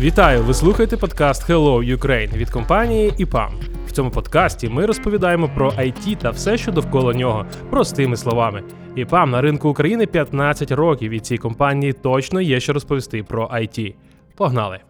[0.00, 0.42] Вітаю!
[0.42, 3.50] Ви слухаєте подкаст Hello Ukraine від компанії IPAM.
[3.86, 8.62] В цьому подкасті ми розповідаємо про IT та все, що довкола нього, простими словами.
[8.96, 13.94] IPAM на ринку України 15 років, і цій компанії точно є що розповісти про IT.
[14.36, 14.80] Погнали!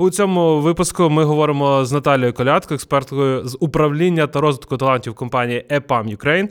[0.00, 5.66] У цьому випуску ми говоримо з Наталією Колядко, експерткою з управління та розвитку талантів компанії
[5.70, 6.48] EPAM Ukraine.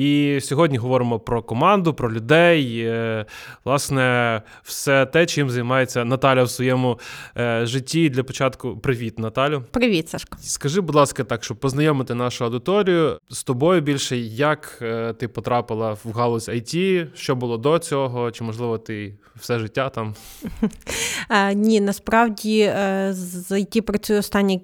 [0.00, 2.80] І сьогодні говоримо про команду, про людей.
[2.80, 3.26] Е,
[3.64, 6.98] власне, все те, чим займається Наталя в своєму
[7.36, 8.10] е, житті.
[8.10, 9.64] Для початку, привіт, Наталю.
[9.70, 10.38] Привіт, Сашко.
[10.40, 15.96] Скажи, будь ласка, так, щоб познайомити нашу аудиторію з тобою більше, як е, ти потрапила
[16.04, 20.14] в галузь IT, що було до цього, чи можливо ти все життя там?
[21.54, 22.72] Ні, насправді
[23.10, 24.60] з IT працюю останні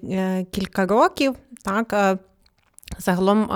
[0.51, 1.35] кілька років.
[1.63, 2.17] Так,
[2.97, 3.49] Загалом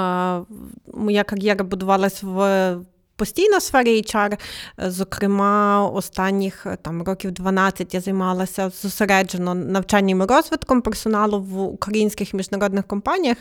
[0.93, 2.77] моя кар'єра будувалась в
[3.21, 4.39] постійно сфері HR.
[4.77, 12.87] Зокрема, останніх там років 12 я займалася зосереджено навчанням і розвитком персоналу в українських міжнародних
[12.87, 13.37] компаніях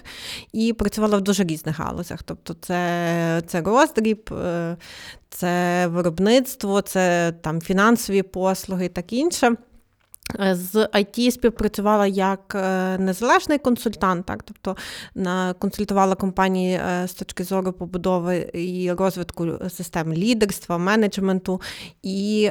[0.53, 2.23] і працювала в дуже різних галузях.
[2.23, 4.77] Тобто, це це роздріб, е,
[5.31, 9.57] це виробництво, це там фінансові послуги і так інше.
[10.41, 14.77] Е, з IT співпрацювала як е, незалежний консультант, так тобто
[15.59, 21.61] консультувала компанії е, з точки зору побудови і розвитку систем лідерства, менеджменту
[22.03, 22.51] і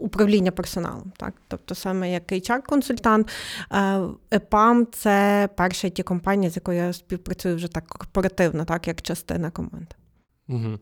[0.00, 1.12] управління персоналом.
[1.16, 3.28] Так, тобто саме як HR-консультант,
[4.30, 9.50] EPAM– це перша it компанія, з якою я співпрацюю вже так корпоративно, так як частина
[9.50, 9.94] команди.
[10.48, 10.78] Угу.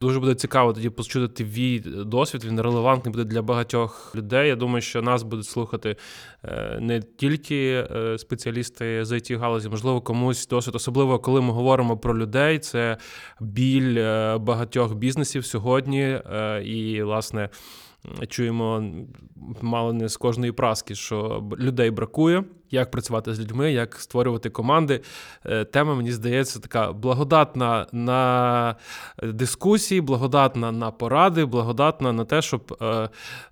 [0.00, 2.44] Дуже буде цікаво тоді почути твій досвід.
[2.44, 4.48] Він релевантний буде для багатьох людей.
[4.48, 5.96] Я думаю, що нас будуть слухати
[6.44, 11.96] е, не тільки е, спеціалісти з it галузі, можливо, комусь досвід, особливо коли ми говоримо
[11.96, 12.58] про людей.
[12.58, 12.96] Це
[13.40, 16.18] біль е, багатьох бізнесів сьогодні
[16.64, 17.48] і, власне,
[18.28, 18.84] чуємо
[19.62, 25.00] мало не з кожної праски, що людей бракує як працювати з людьми, як створювати команди.
[25.46, 28.74] Е, тема, мені здається, така благодатна на
[29.22, 33.08] дискусії, благодатна на поради, благодатна на те, щоб е,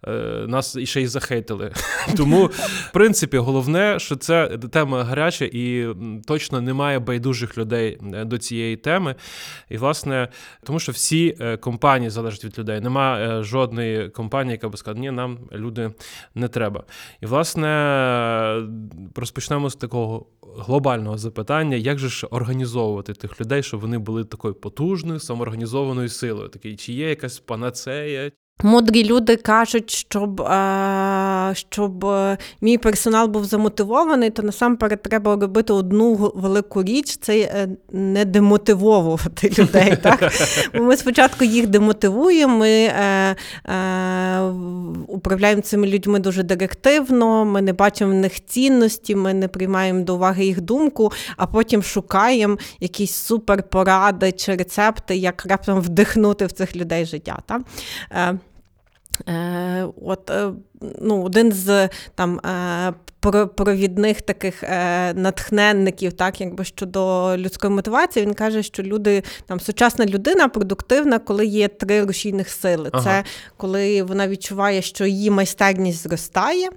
[0.07, 0.11] е,
[0.49, 1.73] нас ще й захейтили.
[2.17, 5.87] Тому, в принципі, головне, що це тема гаряча і
[6.27, 9.15] точно немає байдужих людей до цієї теми.
[9.69, 10.29] І, власне,
[10.65, 12.81] тому що всі компанії залежать від людей.
[12.81, 15.91] Немає жодної компанії, яка би сказала, ні, нам люди
[16.35, 16.85] не треба.
[17.21, 17.67] І, власне,
[19.15, 20.27] розпочнемо з такого
[20.59, 26.49] глобального запитання: як же ж організовувати тих людей, щоб вони були такою потужною, самоорганізованою силою?
[26.49, 28.31] Такий, чи є якась панацея?
[28.63, 35.73] Мудрі люди кажуть, щоб е, щоб е, мій персонал був замотивований, то насамперед треба робити
[35.73, 39.99] одну велику річ це е, не демотивовувати людей.
[40.03, 40.33] Так?
[40.75, 42.93] Ми спочатку їх демотивуємо, ми
[45.07, 50.15] управляємо цими людьми дуже директивно, ми не бачимо в них цінності, ми не приймаємо до
[50.15, 56.77] уваги їх думку, а потім шукаємо якісь суперпоради чи рецепти, як раптом вдихнути в цих
[56.77, 57.39] людей життя.
[57.47, 57.63] Так?
[59.27, 60.53] Е, от, е,
[61.01, 62.95] ну, Один з там е,
[63.31, 70.07] провідних таких е, натхненників, так якби щодо людської мотивації, він каже, що люди там сучасна
[70.07, 72.89] людина продуктивна, коли є три рушійних сили.
[72.93, 73.05] Ага.
[73.05, 73.25] Це
[73.57, 76.69] коли вона відчуває, що її майстерність зростає,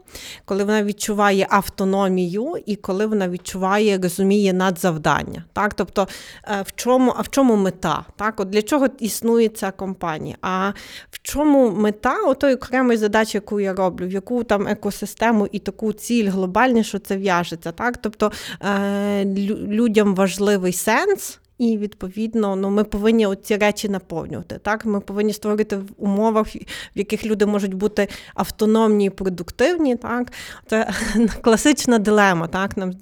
[0.45, 5.43] коли вона відчуває автономію, і коли вона відчуває, розуміє надзавдання.
[5.53, 6.07] Так, тобто
[6.47, 8.05] е, в чому, а в чому мета?
[8.15, 10.35] Так, от для чого існує ця компанія?
[10.41, 10.71] А
[11.11, 15.93] в чому мета отої окремої задачі, яку я роблю, в яку там екосистему і таку
[15.93, 17.71] ціль глобальніше це в'яжеться.
[17.71, 17.97] Так?
[17.97, 19.25] Тобто е,
[19.67, 21.39] людям важливий сенс.
[21.59, 24.59] І відповідно, ну ми повинні ці речі наповнювати.
[24.63, 26.59] Так, ми повинні створити в умовах, в
[26.95, 29.95] яких люди можуть бути автономні і продуктивні.
[29.95, 30.31] Так,
[30.67, 30.93] це
[31.41, 32.47] класична дилема.
[32.47, 32.93] Так, нам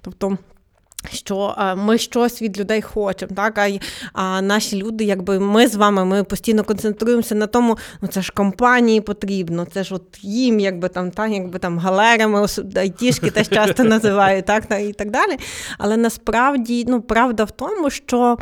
[0.00, 0.38] тобто.
[1.10, 3.78] Що ми щось від людей хочемо, так а,
[4.12, 8.32] а наші люди, якби ми з вами, ми постійно концентруємося на тому, ну це ж
[8.32, 13.84] компанії потрібно, це ж от їм, якби там так, якби там галерами, айтішки теж часто
[13.94, 15.36] називають, так і так далі.
[15.78, 18.36] Але насправді ну правда в тому, що.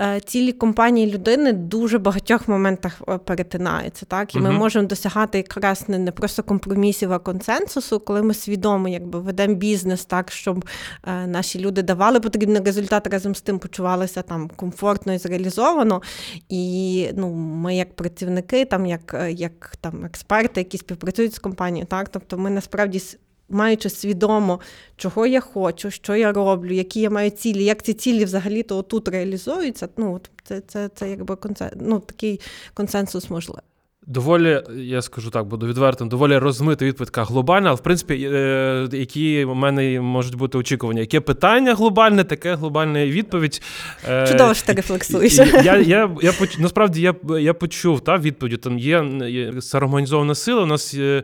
[0.00, 4.06] Е, цілі компанії людини дуже багатьох моментах е, перетинаються.
[4.06, 4.34] Так?
[4.34, 8.88] І ми uh можемо досягати якраз не, не просто компромісів, а консенсусу, коли ми свідомо
[8.88, 10.64] якби, ведемо бізнес так, щоб
[11.06, 16.02] е, наші люди давали потрібний результат, разом з тим почувалися там комфортно і зреалізовано.
[16.48, 22.08] І ну, ми, як працівники, там, як як там, експерти, які співпрацюють з компанією, так?
[22.08, 23.02] тобто ми насправді
[23.48, 24.60] маючи свідомо,
[24.96, 29.08] чого я хочу, що я роблю, які я маю цілі, як ці цілі взагалі-то тут
[29.08, 31.70] реалізуються, ну, це це, це якби консен...
[31.80, 32.40] ну, такий
[32.74, 33.62] консенсус можливий.
[34.06, 39.44] Доволі, я скажу так, буду відвертим, доволі розмита відповідь глобальна, але в принципі, е, які
[39.44, 41.00] у мене можуть бути очікування?
[41.00, 43.62] Яке питання глобальне, таке глобальна відповідь.
[44.08, 45.38] Е, Чудово, що ти рефлексуєш.
[45.38, 48.60] Я, я, я, я, Насправді я я почув та, відповідь.
[48.60, 50.62] Там є, є самоорганізована сила.
[50.62, 51.22] У нас є,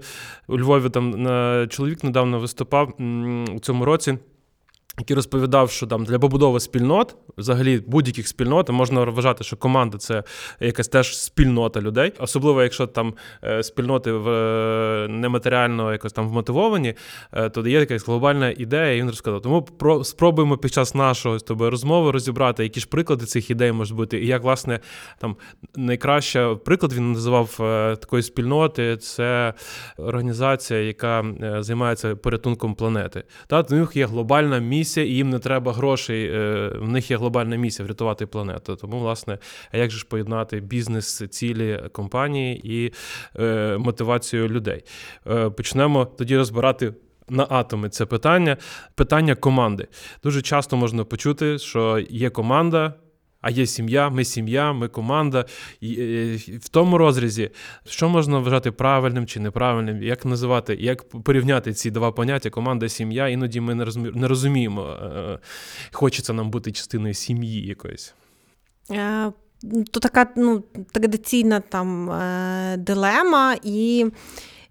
[0.49, 1.27] у Львові там
[1.69, 2.93] чоловік недавно виступав
[3.57, 4.19] у цьому році
[4.99, 10.25] який розповідав, що там для побудови спільнот, взагалі будь-яких спільнот, можна вважати, що команда це
[10.61, 13.15] якась теж спільнота людей, особливо якщо там
[13.45, 16.95] е, спільноти в е, нематеріально якось там вмотивовані,
[17.33, 19.43] е, то є якась глобальна ідея, і він розказав.
[19.43, 23.73] Тому про спробуємо під час нашого з тобою розмови розібрати, які ж приклади цих ідей
[23.73, 24.81] можуть бути, і як власне
[25.19, 25.37] там
[25.77, 27.55] найкраща приклад він називав
[28.01, 28.97] такої спільноти.
[28.97, 29.55] Це
[29.97, 31.25] організація, яка
[31.59, 33.25] займається порятунком планети.
[33.47, 36.27] Та у них є глобальна місія місія, і їм не треба грошей.
[36.27, 38.77] Е, в них є глобальна місія врятувати планету.
[38.77, 39.39] Тому, власне,
[39.73, 42.93] а як же ж поєднати бізнес, цілі компанії і
[43.41, 44.85] е, мотивацію людей?
[45.27, 46.95] Е, почнемо тоді розбирати.
[47.33, 48.57] На атоми це питання,
[48.95, 49.87] питання команди.
[50.23, 52.95] Дуже часто можна почути, що є команда,
[53.41, 55.45] а є сім'я, ми сім'я, ми команда.
[55.81, 57.51] І, е, В тому розрізі,
[57.87, 63.29] що можна вважати правильним чи неправильним, як називати, як порівняти ці два поняття команда, сім'я.
[63.29, 63.75] Іноді ми
[64.15, 65.39] не розуміємо, е, е,
[65.93, 68.15] хочеться нам бути частиною сім'ї якоїсь.
[69.91, 72.07] То така ну, традиційна там
[72.85, 74.07] дилема, і,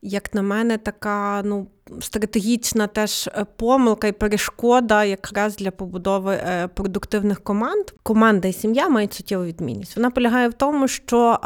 [0.01, 1.67] як на мене, така ну,
[2.01, 7.85] стратегічна теж е, помилка і перешкода якраз для побудови е, продуктивних команд.
[8.03, 9.95] Команда і сім'я мають суттєву відмінність.
[9.95, 11.39] Вона полягає в тому, що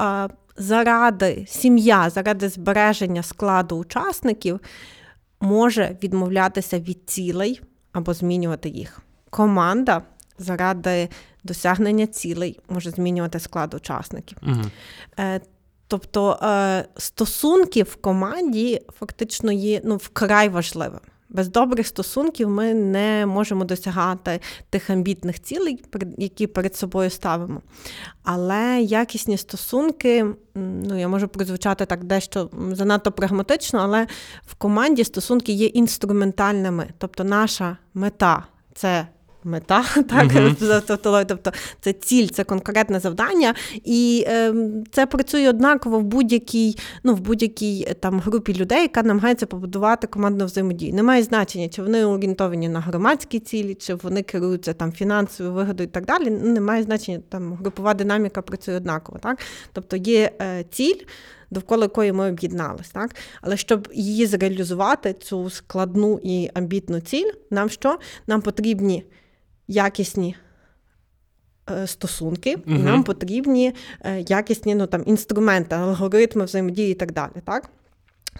[0.58, 4.60] заради сім'я, заради збереження складу учасників
[5.42, 7.62] може відмовлятися від цілей
[7.92, 9.00] або змінювати їх.
[9.30, 10.02] Команда
[10.38, 11.10] заради
[11.44, 14.38] досягнення цілей може змінювати склад учасників.
[14.44, 14.62] Угу.
[15.94, 21.00] Тобто е, стосунки в команді фактично є ну, вкрай важливим.
[21.30, 25.84] Без добрих стосунків ми не можемо досягати тих амбітних цілей,
[26.18, 27.62] які перед собою ставимо.
[28.24, 30.26] Але якісні стосунки,
[30.56, 34.08] ну я можу прозвучати так дещо занадто прагматично, але
[34.48, 36.88] в команді стосунки є інструментальними.
[36.98, 38.44] Тобто наша мета
[38.74, 39.08] це
[39.46, 41.26] мета, так uh-huh.
[41.28, 41.52] тобто
[41.82, 43.54] це ціль, це конкретне завдання,
[43.84, 44.54] і е,
[44.92, 50.08] це працює однаково в будь-якій, ну в будь-якій е, там групі людей, яка намагається побудувати
[50.08, 50.94] командну взаємодію.
[50.94, 55.92] Немає значення, чи вони орієнтовані на громадські цілі, чи вони керуються там фінансовою вигодою і
[55.92, 56.30] так далі.
[56.30, 59.20] Немає значення, там групова динаміка працює однаково.
[59.20, 59.40] Так?
[59.74, 61.00] Тобто є е, ціль.
[61.52, 63.16] Довкола якої ми об'єднались, так?
[63.42, 68.00] Але щоб її зреалізувати, цю складну і амбітну ціль, нам що?
[68.28, 69.04] Нам потрібні
[69.68, 70.36] якісні
[71.70, 72.76] е, стосунки, угу.
[72.76, 77.32] і нам потрібні е, якісні ну, там, інструменти, алгоритми взаємодії і так далі.
[77.46, 77.70] Так?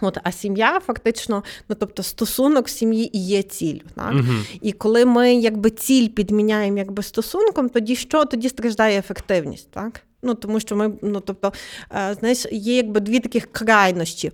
[0.00, 3.80] От, А сім'я фактично, ну тобто стосунок в сім'ї і є ціллю.
[3.94, 4.12] Так?
[4.12, 8.24] uh І коли ми якби ціль підміняємо якби стосунком, тоді що?
[8.24, 9.70] Тоді страждає ефективність.
[9.70, 10.00] так?
[10.22, 11.52] Ну, Тому що ми, ну тобто,
[11.90, 14.32] е, знаєш, є якби дві таких крайнощі.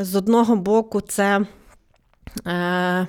[0.00, 1.46] З одного боку, це.
[2.46, 3.06] Е,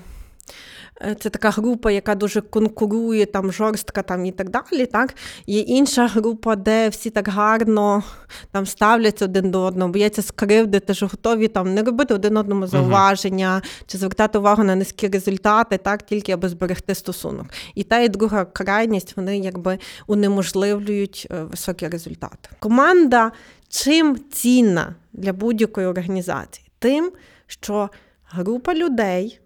[1.19, 4.85] це така група, яка дуже конкурує, там жорстка там і так далі.
[4.85, 5.15] Так?
[5.47, 8.03] Є інша група, де всі так гарно
[8.51, 13.61] там ставляться один до одного, бояться скривдити, що готові там не робити один одному зауваження
[13.63, 13.83] uh-huh.
[13.87, 17.45] чи звертати увагу на низькі результати, так, тільки аби зберегти стосунок.
[17.75, 22.49] І та і друга крайність вони якби унеможливлюють е, високі результати.
[22.59, 23.31] Команда
[23.69, 26.67] чим цінна для будь-якої організації?
[26.79, 27.11] Тим,
[27.47, 27.89] що
[28.25, 29.39] група людей.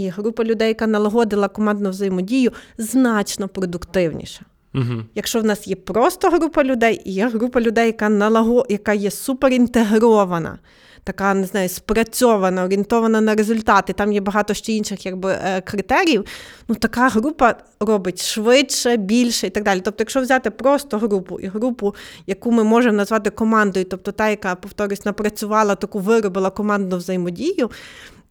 [0.00, 4.40] І група людей, яка налагодила командну взаємодію, значно продуктивніша.
[4.74, 5.02] Угу.
[5.14, 8.66] Якщо в нас є просто група людей, і є група людей, яка налаго...
[8.68, 10.58] яка є суперінтегрована,
[11.04, 16.24] така не знаю, спрацьована, орієнтована на результати, там є багато ще інших якби, е, критеріїв,
[16.68, 19.80] ну така група робить швидше, більше і так далі.
[19.84, 21.94] Тобто, якщо взяти просто групу і групу,
[22.26, 27.70] яку ми можемо назвати командою, тобто та, яка, повторюсь, напрацювала таку виробила командну взаємодію,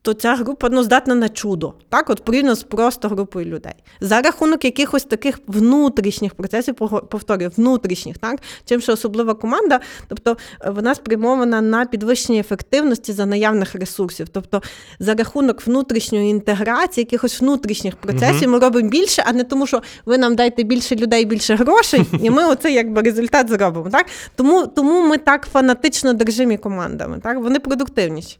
[0.01, 3.73] то ця група ну, здатна на чудо, так, от порівняно з просто групою людей.
[4.01, 6.75] За рахунок якихось таких внутрішніх процесів,
[7.09, 13.25] повторюю, внутрішніх, так, чим що особлива команда, тобто е, вона спрямована на підвищення ефективності за
[13.25, 14.29] наявних ресурсів.
[14.29, 14.61] Тобто
[14.99, 19.81] за рахунок внутрішньої інтеграції, якихось внутрішніх процесів, uh ми робимо більше, а не тому, що
[20.05, 23.89] ви нам дайте більше людей, більше грошей, і ми оцей якби результат зробимо.
[23.89, 24.05] Так?
[24.35, 27.19] Тому тому ми так фанатично держимі командами.
[27.23, 27.39] Так?
[27.39, 28.37] Вони продуктивніші.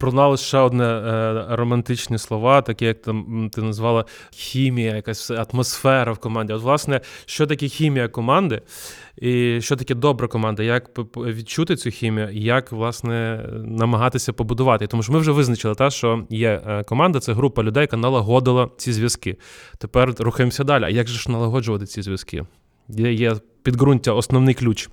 [0.00, 6.18] Пролунало ще одне е, романтичні слова, такі як там ти назвала хімія, якась атмосфера в
[6.18, 6.52] команді.
[6.52, 8.62] От, власне, що таке хімія команди,
[9.16, 14.86] і що таке добра команда, як відчути цю хімію, і як власне намагатися побудувати.
[14.86, 18.70] Тому що ми вже визначили, та, що є е, команда, це група людей, яка налагодила
[18.76, 19.36] ці зв'язки.
[19.78, 20.84] Тепер рухаємося далі.
[20.84, 22.46] А як же ж налагоджувати ці зв'язки?
[22.88, 24.88] Є, є підґрунтя, основний ключ.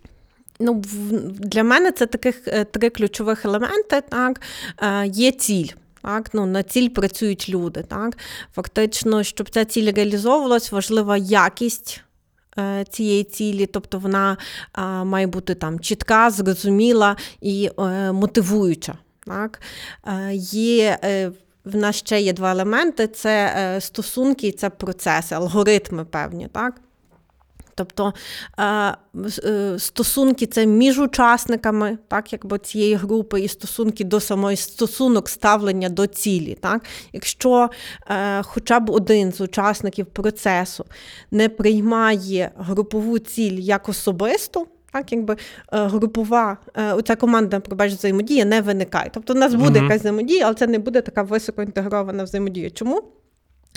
[0.60, 0.84] Ну,
[1.30, 4.02] Для мене це таких е, три ключових елементи.
[4.10, 4.42] Так?
[4.82, 5.68] Е, є ціль.
[6.02, 7.84] Так, ну на ціль працюють люди.
[7.84, 8.18] Так,
[8.56, 12.02] фактично, щоб ця ціль реалізовувалась, важлива якість
[12.60, 14.38] е, цієї цілі, тобто вона
[15.04, 17.70] має бути там чітка, зрозуміла і
[18.12, 18.98] мотивуюча.
[19.26, 19.62] Так,
[20.34, 21.00] є
[21.66, 26.48] в нас ще є два елементи: це стосунки, і це процеси, алгоритми певні.
[26.48, 26.82] так.
[27.78, 28.14] Тобто
[28.60, 28.98] е,
[29.44, 35.90] е, стосунки це між учасниками, так, якби цієї групи, і стосунки до самої стосунок ставлення
[35.90, 36.58] до цілі.
[36.62, 36.86] Так?
[37.14, 37.70] Якщо
[38.10, 40.86] е, хоча б один з учасників процесу
[41.32, 45.36] не приймає групову ціль як особисту, так, якби
[45.72, 46.58] групова
[46.96, 49.10] оця команда пробач взаємодія не виникає.
[49.14, 49.84] Тобто, у нас буде mm-hmm.
[49.84, 52.70] якась взаємодія, але це не буде така високоінтегрована взаємодія.
[52.70, 53.04] Чому?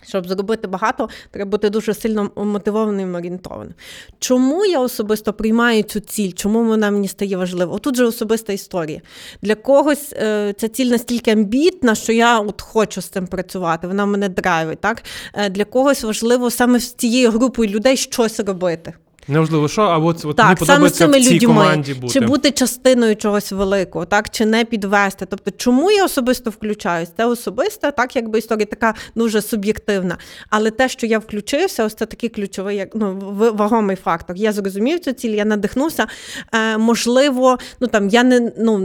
[0.07, 3.75] Щоб зробити багато, треба бути дуже сильно мотивованим і орієнтованим.
[4.19, 6.33] Чому я особисто приймаю цю ціль?
[6.33, 7.75] Чому вона мені стає важлива?
[7.75, 9.01] Отут же особиста історія.
[9.43, 14.07] Для когось е, ця ціль настільки амбітна, що я от хочу з цим працювати, вона
[14.07, 14.81] мене драйвить.
[14.81, 15.03] Так?
[15.35, 18.95] Е, для когось важливо саме з цією групою людей щось робити.
[19.31, 22.13] Неважливо, що, а от, от так, мені подобається саме в цій людьми, команді бути.
[22.13, 25.27] Чи бути частиною чогось великого, так, чи не підвести.
[25.27, 27.09] Тобто, чому я особисто включаюсь?
[27.17, 30.19] Це особиста, так, якби історія така дуже суб'єктивна.
[30.51, 33.19] Але те, що я включився, ось це такий ключовий як ну,
[33.55, 34.37] вагомий фактор.
[34.37, 36.07] Я зрозумів цю ціль, я надихнувся.
[36.55, 38.79] Е, Можливо, ну там я не ну,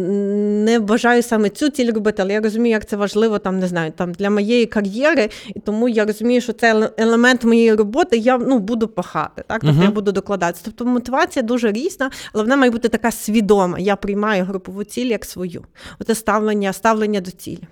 [0.64, 3.92] не бажаю саме цю ціль робити, але я розумію, як це важливо там, не знаю,
[3.96, 8.60] там для моєї кар'єри, і тому я розумію, що це елемент моєї роботи, я ну,
[8.60, 9.44] буду пахати.
[9.48, 9.62] Так?
[9.62, 10.66] Тобто uh я буду докладатися.
[10.66, 13.80] Тобто мотивація дуже різна, але вона має бути така свідома.
[13.80, 15.64] Я приймаю групову ціль як свою.
[16.00, 17.64] Оце ставлення, ставлення до цілі.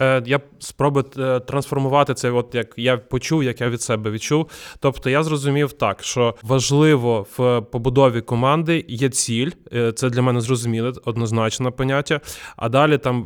[0.00, 4.50] Е, я спробую е, трансформувати це, от як я почув, як я від себе відчув.
[4.80, 10.40] Тобто я зрозумів так, що важливо в побудові команди є ціль, е, це для мене
[10.40, 12.20] зрозуміле, однозначне поняття.
[12.56, 13.24] А далі там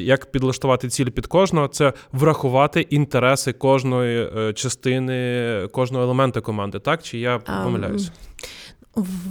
[0.00, 6.78] як підлаштувати ціль під кожного, це врахувати інтереси кожної частини, кожного елемента команди.
[6.78, 8.12] Так чи я помиляюся?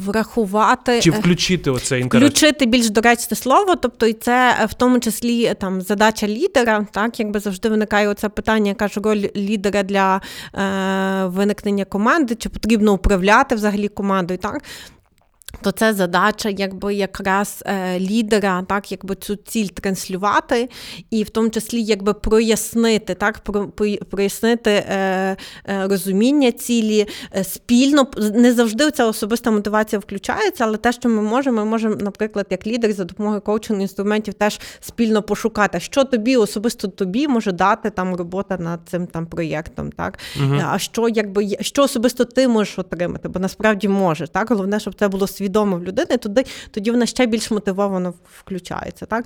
[0.06, 2.30] Врахувати чи включити оце інтерес?
[2.30, 7.20] Включити більш доречне слово, тобто і це е, в тому числі там задача лідера, так
[7.20, 10.22] якби завжди виникає оце питання, яка ж роль лідера для
[10.56, 14.62] е, виникнення команди, чи потрібно управляти взагалі командою, так
[15.62, 20.70] то це задача якби якраз е, лідера, так, якби цю ціль транслювати,
[21.10, 23.68] і в тому числі якби прояснити, так, про,
[24.10, 24.86] прояснити е,
[25.68, 28.08] е, розуміння цілі е, спільно.
[28.34, 32.68] Не завжди ця особиста мотивація включається, але те, що ми можемо, ми можемо, наприклад, як
[32.68, 38.16] лідер за допомогою коучингу інструментів теж спільно пошукати, що тобі особисто тобі може дати там
[38.16, 40.56] робота над цим там проєктом, так угу.
[40.66, 44.30] а що якби що особисто ти можеш отримати, бо насправді можеш.
[44.30, 49.06] Так, головне, щоб це було свідомо в людини, тоді тоді вона ще більш мотивовано включається.
[49.06, 49.25] так?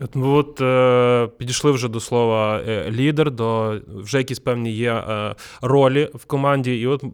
[0.00, 4.92] От ми от е, підійшли вже до слова е, лідер, до вже якісь певні є
[4.92, 7.04] е, ролі в команді, і от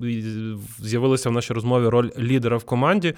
[0.82, 3.14] з'явилася в нашій розмові роль лідера в команді.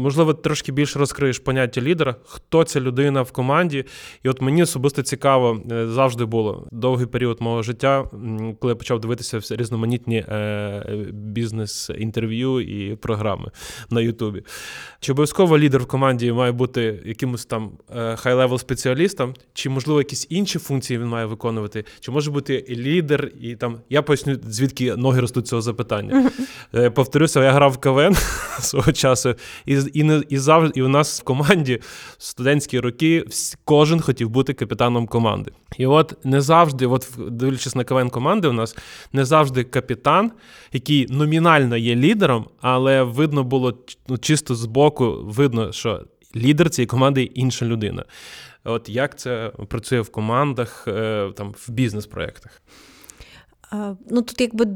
[0.00, 3.84] Можливо, трошки більше розкриєш поняття лідера, хто ця людина в команді.
[4.22, 8.04] І от мені особисто цікаво е, завжди було довгий період мого життя,
[8.60, 13.50] коли я почав дивитися різноманітні е, бізнес-інтерв'ю і програми
[13.90, 14.42] на Ютубі.
[15.00, 17.70] Чи обов'язково лідер в команді має бути якимось там
[18.16, 23.56] high-level спеціалістом, чи, можливо, якісь інші функції він має виконувати, чи може бути лідер, і
[23.56, 26.30] там я поясню, звідки ноги ростуть цього запитання.
[26.74, 28.14] Е, повторюся, я грав в КВН
[28.60, 29.34] свого часу.
[29.66, 31.80] і і не і завжди і у нас в команді
[32.18, 33.24] в студентські роки
[33.64, 35.50] кожен хотів бути капітаном команди.
[35.78, 38.76] І от не завжди, от дивлячись на КВН команди, у нас
[39.12, 40.32] не завжди капітан,
[40.72, 43.78] який номінально є лідером, але видно було
[44.08, 46.04] ну, чисто з боку, видно, що
[46.36, 48.04] лідер цієї команди інша людина.
[48.64, 52.62] От як це працює в командах, е, там в бізнес-проєктах?
[54.10, 54.66] Ну тут якби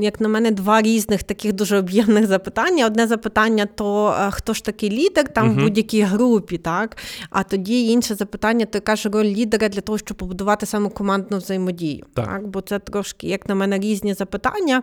[0.00, 2.86] як на мене, два різних таких дуже об'ємних запитання.
[2.86, 5.60] Одне запитання то хто ж такий лідер там uh-huh.
[5.60, 6.96] в будь-якій групі, так?
[7.30, 11.38] А тоді інше запитання, то яка ж роль лідера для того, щоб побудувати саме командну
[11.38, 12.04] взаємодію.
[12.14, 12.26] Так.
[12.26, 12.46] так?
[12.46, 14.82] Бо це трошки, як на мене, різні запитання.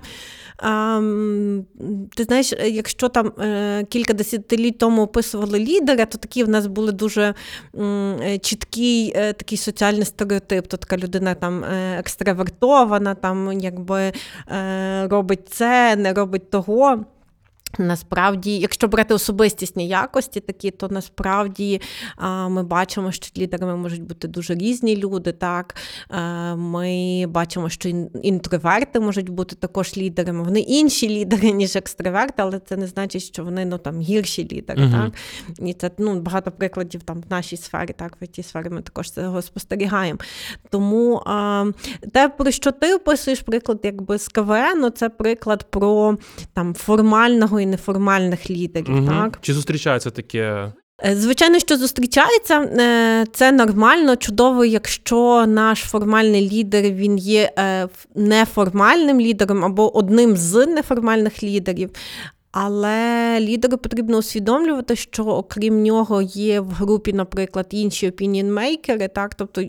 [0.57, 0.99] А,
[2.15, 6.91] ти знаєш, якщо там е, кілька десятиліть тому описували лідера, то такі в нас були
[6.91, 7.33] дуже
[7.75, 10.67] м, чіткий е, такий соціальний стереотип.
[10.67, 14.11] То така людина там е, екстравертована, там якби
[15.07, 17.05] робить це, не робить того.
[17.77, 21.81] Насправді, якщо брати особистісні якості, такі, то насправді
[22.49, 25.31] ми бачимо, що лідерами можуть бути дуже різні люди.
[25.31, 25.75] Так
[26.55, 27.89] Ми бачимо, що
[28.23, 30.43] інтроверти можуть бути також лідерами.
[30.43, 34.83] Вони інші лідери, ніж екстраверти, але це не значить, що вони ну, там, гірші лідери.
[34.83, 35.13] uh Так?
[35.59, 39.11] І це ну, багато прикладів там, в нашій сфері, так, в тій сфері ми також
[39.11, 40.19] цього спостерігаємо.
[40.69, 41.23] Тому
[42.13, 46.17] те, про що ти описуєш приклад якби з КВН, це приклад про
[46.53, 48.95] там, формального і неформальних лідерів.
[48.95, 49.07] Угу.
[49.07, 49.39] Так?
[49.41, 50.71] Чи зустрічається таке?
[51.11, 59.21] Звичайно, що зустрічається, е, це нормально, чудово, якщо наш формальний лідер він є е, неформальним
[59.21, 61.89] лідером або одним з неформальних лідерів.
[62.51, 69.63] Але лідеру потрібно усвідомлювати, що окрім нього є в групі, наприклад, інші опініонмейкери, так, тобто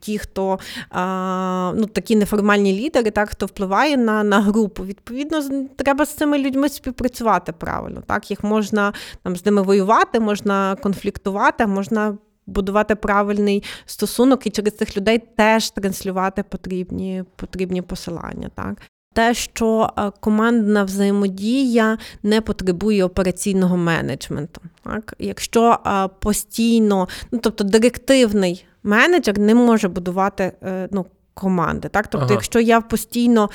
[0.00, 0.58] ті, хто
[0.90, 4.84] а, ну, такі неформальні лідери, так, хто впливає на на групу.
[4.84, 5.42] Відповідно,
[5.76, 8.02] треба з цими людьми співпрацювати правильно.
[8.06, 8.92] Так, Їх можна
[9.22, 12.18] там з ними воювати, можна конфліктувати, можна.
[12.48, 18.50] Будувати правильний стосунок і через цих людей теж транслювати потрібні потрібні посилання.
[18.54, 18.82] Так
[19.16, 24.60] те, що е, командна взаємодія не потребує операційного менеджменту.
[24.84, 25.14] Так?
[25.18, 31.88] Якщо е, постійно, ну тобто директивний менеджер не може будувати е, ну, команди.
[31.88, 32.08] Так?
[32.08, 32.34] Тобто, ага.
[32.34, 33.50] якщо я постійно,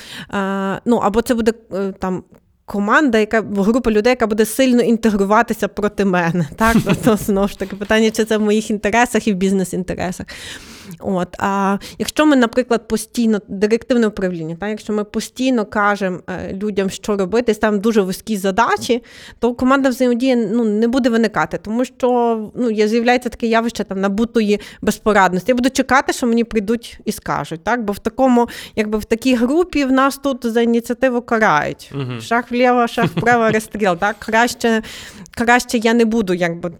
[0.84, 1.52] ну або це буде
[1.98, 2.22] там.
[2.64, 6.48] Команда, яка група людей, яка буде сильно інтегруватися проти мене.
[6.56, 10.26] Так, тобто, знову ж таки питання, чи це в моїх інтересах і в бізнес-інтересах.
[11.00, 16.90] От, А якщо ми, наприклад, постійно директивне управління, так, якщо ми постійно кажемо е, людям,
[16.90, 19.02] що робити, ставимо дуже вузькі задачі,
[19.38, 24.60] то команда взаємодія ну, не буде виникати, тому що ну, з'являється таке явище там набутої
[24.82, 25.50] безпорадності.
[25.50, 27.64] Я буду чекати, що мені прийдуть і скажуть.
[27.64, 27.84] Так?
[27.84, 31.92] Бо в такому, якби в такій групі в нас тут за ініціативу карають.
[31.94, 32.20] Угу.
[32.20, 33.96] Шах вліво, шах вправо, розстріл.
[33.96, 34.16] Так?
[34.18, 34.82] Краще
[35.34, 36.72] краще я не буду якби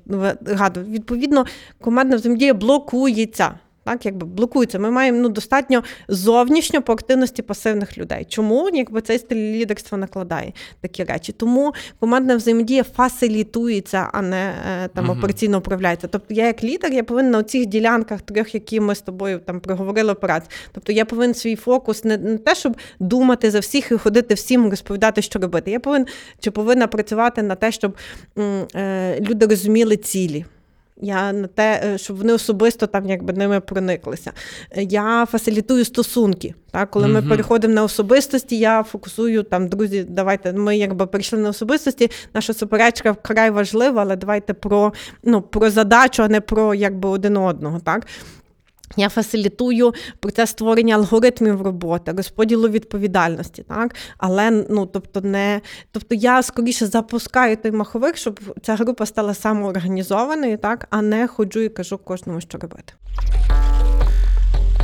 [0.46, 0.90] гадувати.
[0.90, 1.44] Відповідно,
[1.80, 3.54] командна взаємодія блокується.
[3.84, 4.78] Так, якби блокується.
[4.78, 8.26] Ми маємо ну, достатньо зовнішньо по активності пасивних людей.
[8.28, 11.32] Чому якби цей стиль лідерства накладає такі речі?
[11.32, 14.54] Тому командна взаємодія фасилітується, а не
[14.84, 16.08] е, там uh операційно управляється.
[16.08, 19.60] Тобто я як лідер, я повинна на цих ділянках трьох, які ми з тобою там
[19.60, 20.50] проговорили операцію.
[20.72, 24.70] Тобто я повинен свій фокус не на те, щоб думати за всіх і ходити всім,
[24.70, 25.70] розповідати, що робити.
[25.70, 26.06] Я повинен
[26.40, 27.96] чи повинна працювати на те, щоб
[28.38, 30.44] м, е, люди розуміли цілі.
[30.96, 34.32] Я на те, е, щоб вони особисто там якби ними прониклися.
[34.76, 36.54] Я фасилітую стосунки.
[36.70, 37.22] Так, Коли mm-hmm.
[37.22, 42.10] ми переходимо на особистості, я фокусую там, друзі, давайте ми якби перейшли на особистості.
[42.34, 47.36] Наша суперечка вкрай важлива, але давайте про ну, про задачу, а не про якби один
[47.36, 47.80] одного.
[47.80, 48.06] Так?
[48.96, 55.60] Я фасилітую процес створення алгоритмів роботи, розподілу відповідальності, так але ну тобто не
[55.92, 61.60] тобто я скоріше запускаю той маховик, щоб ця група стала самоорганізованою, так а не ходжу
[61.60, 62.92] і кажу кожному, що робити.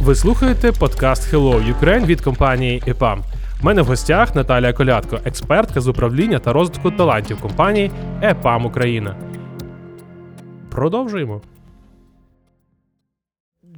[0.02, 3.18] Ви слухаєте подкаст Hello Ukraine від компанії EPAM.
[3.62, 7.90] У мене в гостях Наталія Колядко, експертка з управління та розвитку талантів компанії
[8.22, 9.16] EPAM Україна.
[10.70, 11.40] Продовжуємо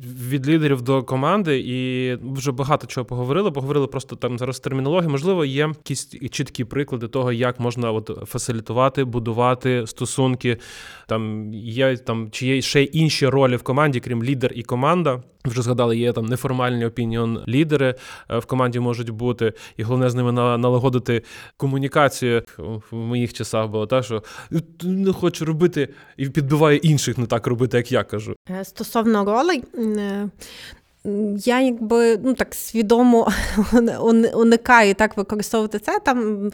[0.04, 3.50] від лідерів до команди, і вже багато чого поговорили.
[3.50, 5.10] Поговорили просто там зараз термінології.
[5.10, 10.56] Можливо, є якісь чіткі приклади того, як можна от фасилітувати, будувати стосунки.
[11.06, 15.22] Там є там чи є ще інші ролі в команді, крім лідер і команда.
[15.44, 17.94] Вже згадали, є там неформальні опініон лідери
[18.30, 21.22] е, в команді можуть бути, і головне з ними налагодити
[21.56, 24.22] комунікацію в моїх часах було так, що
[24.82, 28.34] не хочу робити і підбиває інших не так робити, як я кажу.
[28.50, 29.62] Е, стосовно ролей.
[29.98, 30.28] Е,
[31.44, 33.32] я якби ну так свідомо
[34.34, 35.98] уникаю так використовувати це.
[36.04, 36.50] Там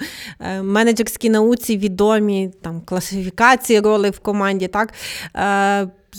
[0.62, 4.68] менеджерські науці відомі, там класифікації ролей в команді.
[4.68, 4.94] так.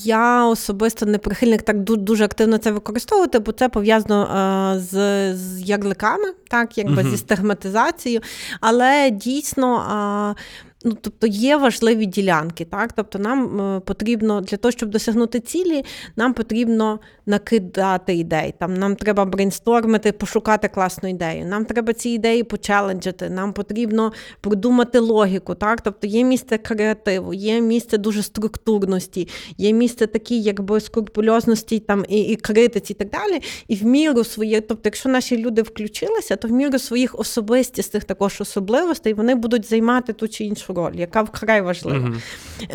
[0.04, 5.62] Я особисто не прихильник так дуже активно це використовувати, бо це пов'язано е, з з
[5.62, 7.10] ярликами, так, якби uh-huh.
[7.10, 8.22] зі стигматизацією.
[8.62, 10.36] Але дійсно
[10.84, 12.94] Ну, тобто є важливі ділянки, так?
[12.94, 15.86] Тобто нам е, потрібно для того, щоб досягнути цілі,
[16.16, 18.54] нам потрібно накидати ідей.
[18.60, 21.46] Там нам треба брейнстормити, пошукати класну ідею.
[21.46, 23.30] Нам треба ці ідеї почеленджити.
[23.30, 25.56] Нам потрібно продумати логіку.
[25.56, 25.82] Так?
[25.82, 32.22] Тобто є місце креативу, є місце дуже структурності, є місце такі, якби скрупульозності там і,
[32.22, 33.42] і критиці, і так далі.
[33.68, 38.42] І в міру своєї, тобто, якщо наші люди включилися, то в міру своїх особистістих також
[38.42, 42.14] особливостей вони будуть займати ту чи іншу роль, яка вкрай важлива.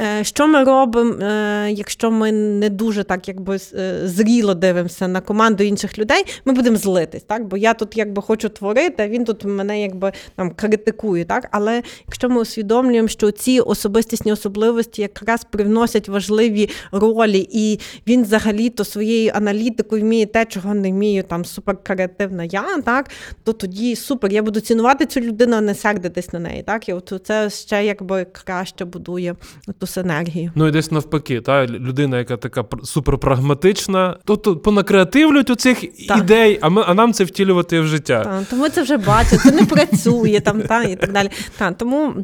[0.01, 5.21] Е, Що ми робимо, е, якщо ми не дуже так якби е, зріло дивимося на
[5.21, 7.47] команду інших людей, ми будемо злитись, так?
[7.47, 11.25] Бо я тут якби хочу творити, а він тут мене якби там критикує.
[11.25, 11.49] Так?
[11.51, 18.85] Але якщо ми усвідомлюємо, що ці особистісні особливості якраз привносять важливі ролі, і він взагалі-то
[18.85, 23.11] своєю аналітикою вміє те, чого не вмію, там суперкреативна я, так,
[23.45, 26.63] то тоді супер, я буду цінувати цю людину, а не сердитись на неї.
[26.63, 26.89] Так?
[26.89, 29.35] І от це ще якби краще будує
[29.79, 30.53] ту синергію.
[30.55, 36.19] Ну і десь навпаки, та людина, яка така суперпрагматична, то, то понакреативлять у цих Так.
[36.19, 38.25] ідей, а ми а нам це втілювати в життя.
[38.25, 41.29] Та, тому це вже бачить, це не працює там, та, і так далі.
[41.59, 42.15] Та, тому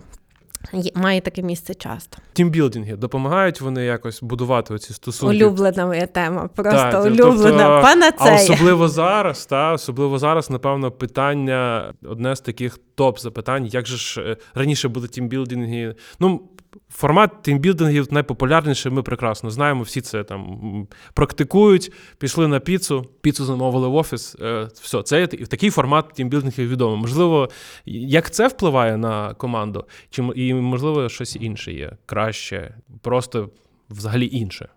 [0.94, 2.18] має таке місце часто.
[2.32, 5.36] Тімбілдинги допомагають вони якось будувати оці стосунки.
[5.36, 7.50] Улюблена моя тема, просто Так, улюблена.
[7.50, 8.32] тобто, Панацея.
[8.32, 13.66] А особливо зараз, та особливо зараз, напевно, питання одне з таких топ запитань.
[13.66, 15.94] Як же ж е, раніше були тімбілдинги?
[16.20, 16.42] Ну,
[16.90, 18.92] формат тімбілдингів найпопулярніший.
[18.92, 19.82] Ми прекрасно знаємо.
[19.82, 21.92] Всі це там практикують.
[22.18, 24.36] Пішли на піцу, піцу замовили в офіс.
[24.40, 27.00] е, Все, це і такий формат тімбілдингів відомий.
[27.00, 27.48] Можливо,
[27.86, 33.50] як це впливає на команду, чи і можливо щось інше є краще, просто
[33.90, 34.68] взагалі інше.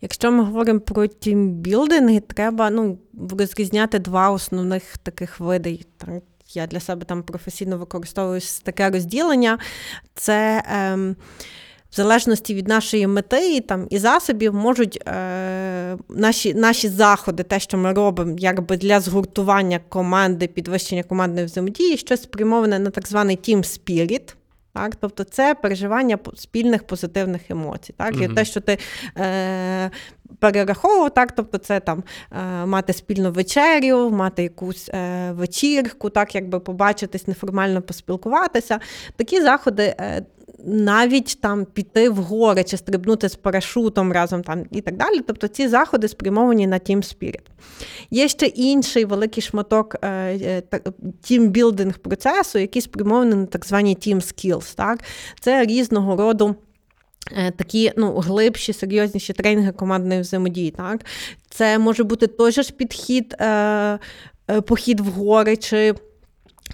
[0.00, 2.98] Якщо ми говоримо про тімбілдинги, треба ну,
[3.30, 5.80] розрізняти два основних таких види.
[5.96, 6.22] Так?
[6.54, 9.58] Я для себе там професійно використовую таке розділення.
[10.14, 11.16] Це ем,
[11.90, 17.60] в залежності від нашої мети і, там, і засобів можуть е, наші, наші заходи, те,
[17.60, 23.36] що ми робимо, якби для згуртування команди, підвищення командної взаємодії, щось спрямоване на так званий
[23.36, 24.34] team spirit.
[24.78, 27.94] Так, тобто це переживання спільних позитивних емоцій.
[27.96, 28.20] Так?
[28.20, 28.78] І те, що ти
[29.18, 29.90] е,
[30.38, 36.60] перераховував, так, тобто це там е, мати спільну вечерю, мати якусь е, вечірку, так, якби
[36.60, 38.80] побачитись, неформально поспілкуватися.
[39.16, 39.94] Такі заходи.
[40.00, 40.22] Е,
[40.64, 45.20] навіть там піти в гори чи стрибнути з парашутом разом там і так далі.
[45.26, 47.40] Тобто ці заходи спрямовані на Team Spirit.
[48.10, 50.62] Є ще інший великий шматок е, е,
[51.22, 54.74] тімбілдинг процесу, який спрямований на так звані team skills.
[54.74, 55.00] Так?
[55.40, 56.54] Це різного роду.
[57.36, 60.70] е, Такі ну, глибші, серйозніші тренінги командної взаємодії.
[60.70, 61.04] Так?
[61.50, 63.98] Це може бути той же ж підхід, е,
[64.66, 65.94] похід в гори чи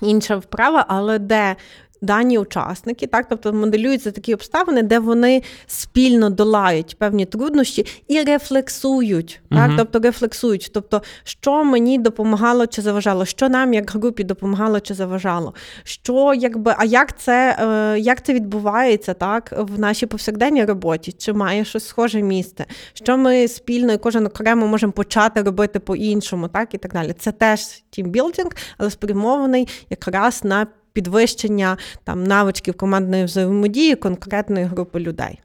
[0.03, 1.57] інша вправа, але де
[2.05, 9.41] дані учасники, так, тобто моделюються такі обставини, де вони спільно долають певні труднощі і рефлексують.
[9.51, 9.77] Так, Мгм.
[9.79, 10.71] тобто рефлексують.
[10.75, 16.75] Тобто, що мені допомагало чи заважало, що нам як групі допомагало чи заважало, що якби,
[16.79, 21.87] а як це, е, як це відбувається так, в нашій повсякденній роботі, чи має щось
[21.87, 22.65] схоже місце,
[22.95, 27.15] що ми спільно і кожен окремо можемо почати робити по-іншому, так і так далі.
[27.19, 35.41] Це теж тімбілдинг, але спрямований якраз на підвищення там навичків командної взаємодії конкретної групи людей.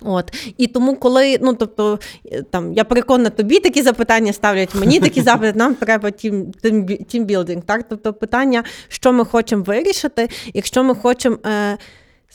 [0.00, 1.98] От і тому, коли ну тобто
[2.32, 6.86] е, там я переконана, тобі такі запитання ставлять, мені такі запити, нам треба тім, тім,
[6.86, 7.62] тімбілдинг.
[7.62, 11.78] Так, тобто питання, що ми хочемо вирішити, якщо ми хочемо е,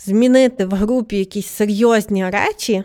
[0.05, 2.83] змінити в групі якісь серйозні речі,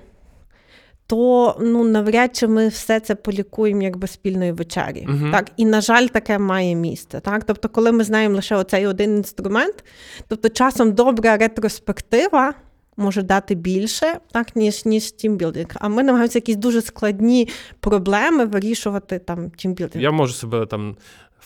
[1.07, 5.07] то ну навряд чи ми все це полікуємо якби спільної вечері.
[5.09, 5.33] Мгм.
[5.33, 7.21] Так, і на жаль, таке має місце.
[7.21, 9.85] Так, тобто, коли ми знаємо лише оцей один інструмент,
[10.29, 12.55] тобто часом добра ретроспектива.
[12.97, 15.69] Може дати більше, так, ніж ніж тімбілдинг.
[15.75, 17.49] А ми намагаємося якісь дуже складні
[17.81, 20.03] проблеми вирішувати там тімбілдинг.
[20.03, 20.97] Я можу себе там.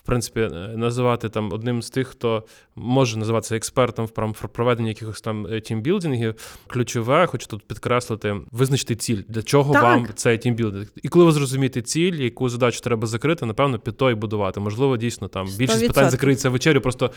[0.09, 2.45] Принципі, е, називати там одним з тих, хто
[2.77, 6.35] може називатися експертом в проведенні якихось там е, тімбілдингів.
[6.67, 9.83] Ключове, хочу тут підкреслити, визначити ціль, для чого Так.
[9.83, 10.87] вам цей тімбілдинг.
[11.03, 14.61] І коли ви зрозумієте ціль, яку задачу треба закрити, напевно, під то і будувати.
[14.61, 15.87] Можливо, дійсно там більшість 100%.
[15.87, 16.81] питань закриється вечерю.
[16.81, 17.11] Просто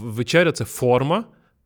[0.00, 1.24] вечеря це форма.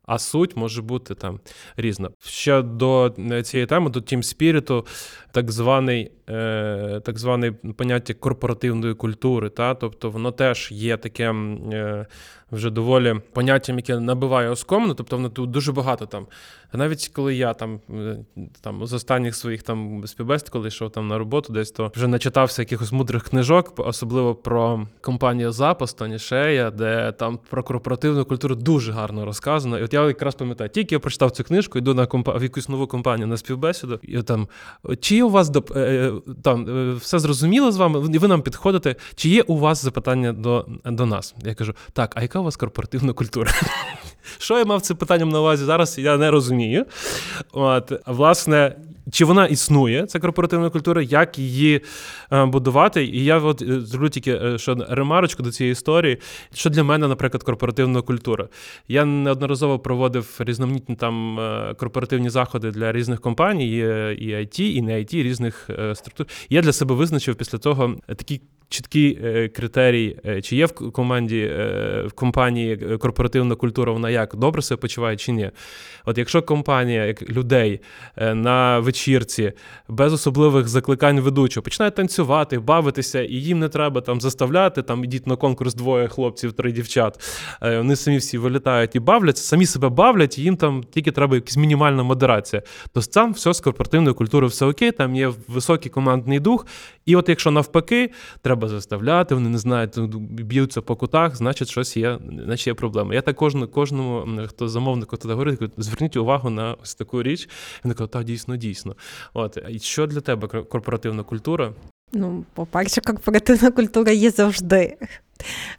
[0.08, 1.40] А суть може бути там
[1.76, 2.10] різна.
[2.20, 4.86] Ще до е, цієї теми, до Team Spirit,
[5.32, 9.48] так званий, е, так зване поняття корпоративної культури.
[9.50, 9.74] Та?
[9.74, 11.32] Тобто воно теж є таке
[11.72, 12.06] е,
[12.52, 16.26] вже доволі поняттям, яке набиває оскомину, тобто воно тут дуже багато там.
[16.72, 18.18] Навіть коли я там, е,
[18.60, 22.62] там з останніх своїх там співбесід, коли йшов там на роботу, десь то вже начитався
[22.62, 28.92] якихось мудрих книжок, особливо про компанію Запас Тоні Шея, де там про корпоративну культуру дуже
[28.92, 29.78] гарно розказано.
[29.78, 32.68] І от я якраз пам'ятаю, тільки я прочитав цю книжку, йду на компа в якусь
[32.68, 34.48] нову компанію на співбесіду, і там
[35.00, 35.76] чи у вас доп...
[35.76, 37.98] Е, там все зрозуміло з вами?
[38.00, 41.34] Ви нам підходите, чи є у вас запитання до до нас?
[41.44, 43.50] Я кажу, так, а яка у вас корпоративна культура?
[44.38, 45.98] Що я мав цим питанням на увазі зараз?
[45.98, 46.84] Я не розумію.
[47.52, 48.76] От, Власне,
[49.10, 51.80] чи вона існує, ця корпоративна культура, як її
[52.32, 53.04] е, будувати?
[53.04, 56.18] І я от е, зроблю тільки е, що ремарочку до цієї історії.
[56.54, 58.48] Що для мене, наприклад, корпоративна культура?
[58.88, 61.38] Я неодноразово проводив різноманітні там
[61.76, 63.78] корпоративні заходи для різних компаній,
[64.18, 66.26] і IT, і не IT, різних структур.
[66.50, 71.40] Я для себе визначив після того такий чіткий е, критерій, е, чи є в команді
[71.40, 75.50] е, в компанії корпоративна культура, вона як добре себе почуває чи ні.
[76.04, 77.80] От якщо компанія як людей
[78.16, 79.52] на вечірці
[79.88, 85.26] без особливих закликань ведучого починає танцювати, бавитися, і їм не треба там заставляти, там ідіть
[85.26, 87.20] на конкурс двоє хлопців, три дівчат.
[87.60, 91.56] Вони самі всі вилітають і бавляться, самі себе бавлять, і їм там тільки треба якась
[91.56, 92.62] мінімальна модерація.
[92.92, 96.66] То там все з корпоративною культурою все окей, там є високий командний дух.
[97.08, 98.10] І от якщо навпаки,
[98.42, 99.98] треба заставляти, вони не знають,
[100.30, 103.14] б'ються по кутах, значить, щось є, значить є проблема.
[103.14, 107.48] Я так кожному, кожному хто замовнику туди говорить, зверніть увагу на ось таку річ.
[107.84, 108.96] Він каже, так, дійсно, дійсно.
[109.34, 111.72] От і що для тебе корпоративна культура?
[112.12, 114.96] Ну, по-перше, корпоративна культура є завжди.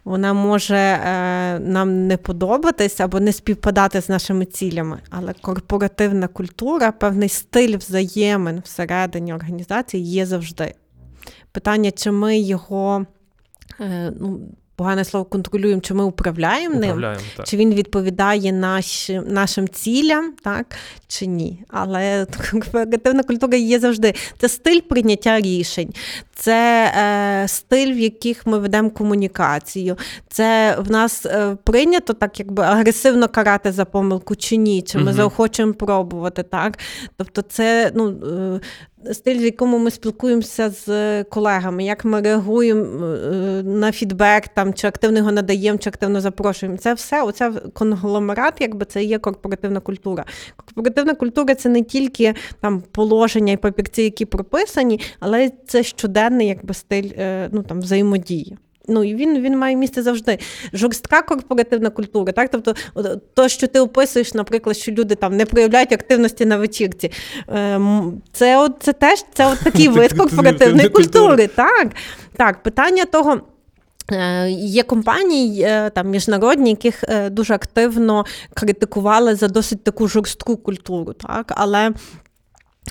[0.04, 6.92] Вона може е, нам не подобатись або не співпадати з нашими цілями, але корпоративна культура,
[6.92, 10.74] певний стиль взаємин всередині організації є завжди.
[11.52, 13.06] Питання, чи ми його
[13.80, 14.40] е, ну,
[14.80, 17.46] погане слово контролюємо, чи ми управляємо, управляємо ним, так.
[17.46, 20.66] чи він відповідає наш, нашим цілям, так,
[21.08, 21.64] чи ні.
[21.68, 22.26] Але
[22.72, 24.14] креативна культура є завжди.
[24.38, 25.94] Це стиль прийняття рішень,
[26.34, 29.96] це е, стиль, в яких ми ведемо комунікацію.
[30.28, 35.04] Це в нас е, прийнято так, якби агресивно карати за помилку чи ні, чи ми
[35.04, 35.12] угу.
[35.12, 36.42] заохочуємо пробувати.
[36.42, 36.78] так.
[37.16, 38.60] Тобто, це ну, е,
[39.12, 44.86] стиль, в якому ми спілкуємося з колегами, як ми реагуємо е, на фідбек, там, чи
[44.86, 46.78] активно його надаємо, чи активно запрошуємо.
[46.78, 50.24] Це все, оце конгломерат, якби це є корпоративна культура.
[50.56, 56.74] Корпоративна культура це не тільки там положення і папірці, які прописані, але це щоденний якби,
[56.74, 58.56] стиль е, ну, там, взаємодії.
[58.88, 60.38] Ну і він він має місце завжди.
[60.72, 62.32] Жорстка корпоративна культура.
[62.32, 62.74] Так, тобто,
[63.34, 67.12] то, що ти описуєш, наприклад, що люди там не проявляють активності на вечірці,
[67.48, 71.46] ем, це от, це теж це от такий вид корпоративної культури.
[71.46, 71.88] Так,
[72.36, 73.40] так, питання того.
[74.12, 80.56] Е, є компанії е, там міжнародні, яких е, дуже активно критикували за досить таку жорстку
[80.56, 81.90] культуру, так але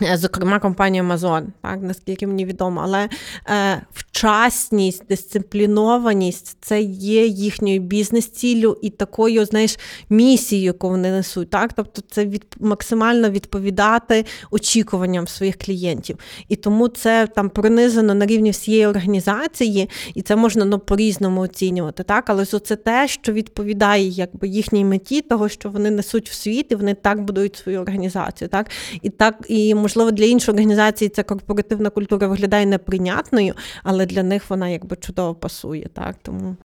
[0.01, 3.09] зокрема, компанія Amazon, так, наскільки мені відомо, але
[3.49, 11.49] е, вчасність, дисциплінованість це є їхньою бізнес-ціллю і такою, знаєш, місією, яку вони несуть.
[11.49, 11.73] Так?
[11.73, 16.17] Тобто це від, максимально відповідати очікуванням своїх клієнтів.
[16.47, 22.03] І тому це там пронизано на рівні всієї організації, і це можна ну, по-різному оцінювати.
[22.03, 22.29] Так?
[22.29, 26.75] Але це те, що відповідає якби, їхній меті, того, що вони несуть в світ, і
[26.75, 28.47] вони так будують свою організацію.
[28.47, 28.69] Так?
[29.01, 34.49] І так, і можливо, для іншої організації ця корпоративна культура виглядає неприйнятною, але для них
[34.49, 35.89] вона якби чудово пасує.
[35.93, 36.56] Так тому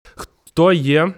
[0.45, 1.15] хто є.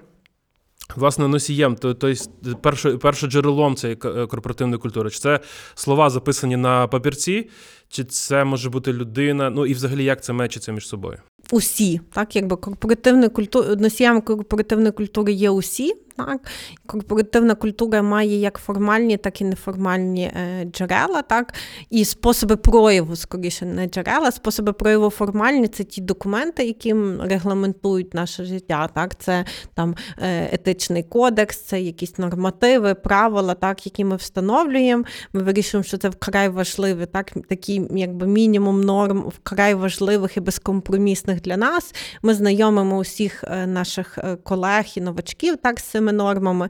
[0.97, 5.41] Власне, носієм, то тобто першим перше джерелом цієї корпоративної культури, чи це
[5.75, 7.51] слова записані на папірці,
[7.89, 9.51] чи це може бути людина?
[9.51, 11.19] Ну і взагалі як це мечиться між собою?
[11.51, 15.95] Усі, так якби корпоративної культури носіями корпоративної культури є усі.
[16.17, 16.41] Так?
[16.87, 21.55] Корпоративна культура має як формальні, так і неформальні е, джерела, так?
[21.91, 28.45] і способи прояву, скоріше, не джерела, способи прояву формальні це ті документи, які регламентують наше
[28.45, 28.89] життя.
[28.95, 29.19] Так?
[29.19, 29.45] Це
[29.75, 35.05] там е, етичний кодекс, це якісь нормативи, правила, так, які ми встановлюємо.
[35.33, 41.41] Ми вирішуємо, що це вкрай важливі, так, такі якби мінімум норм вкрай важливих і безкомпромісних
[41.41, 41.95] для нас.
[42.23, 46.69] Ми знайомимо усіх е, наших колег і новачків так, з цими нормами.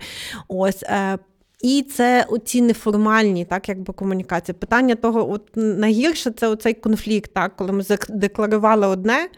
[0.49, 0.83] Ось.
[0.83, 1.19] Е,
[1.63, 4.57] і це оці неформальні, так якби комунікації.
[4.59, 9.29] Питання того, от найгірше це оцей конфлікт, так, коли ми задекларували одне,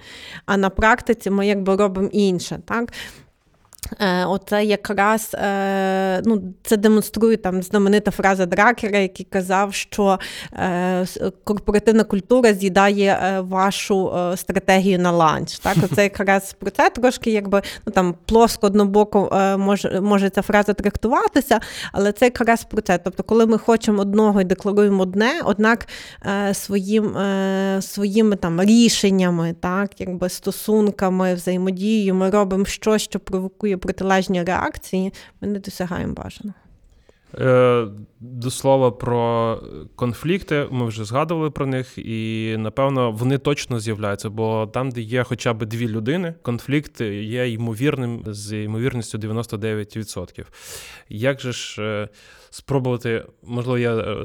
[0.47, 2.61] а на практиці ми якби робимо інше.
[2.65, 2.93] Так.
[4.01, 10.19] Е, оце якраз е, ну, це демонструє там знаменита фраза Дракера, який казав, що
[10.53, 11.07] е,
[11.45, 15.59] корпоративна культура з'їдає вашу стратегію на ланч.
[15.59, 20.75] Так, Оце якраз про це трошки якби ну там плоско однобоко може може ця фраза
[20.75, 21.61] трактуватися,
[21.93, 22.99] але це якраз про це.
[22.99, 25.89] Тобто, коли ми хочемо одного і декларуємо одне, однак
[26.53, 27.17] своїм,
[27.81, 35.49] своїми там рішеннями, так, якби стосунками, взаємодією, ми робимо щось, що провокує протилежні реакції, ми
[35.49, 36.55] не досягаємо бажаного.
[37.35, 37.87] Е,
[38.21, 39.61] До слова про
[39.97, 45.23] конфлікти, ми вже згадували про них, і напевно вони точно з'являються, бо там, де є
[45.23, 50.45] хоча б дві людини, конфлікт є ймовірним з ймовірністю 99%.
[51.09, 52.09] Як же ж е,
[52.51, 54.17] спробувати, можливо, є е,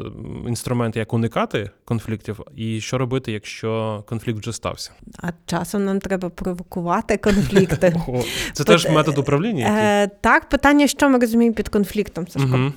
[0.48, 4.92] інструменти, як уникати конфліктів, і що робити, якщо конфлікт вже стався?
[5.18, 7.96] А часом нам треба провокувати конфлікти.
[8.54, 9.68] Це теж метод управління?
[9.68, 12.74] Е, Так, питання, що ми розуміємо під конфліктом, Сашко?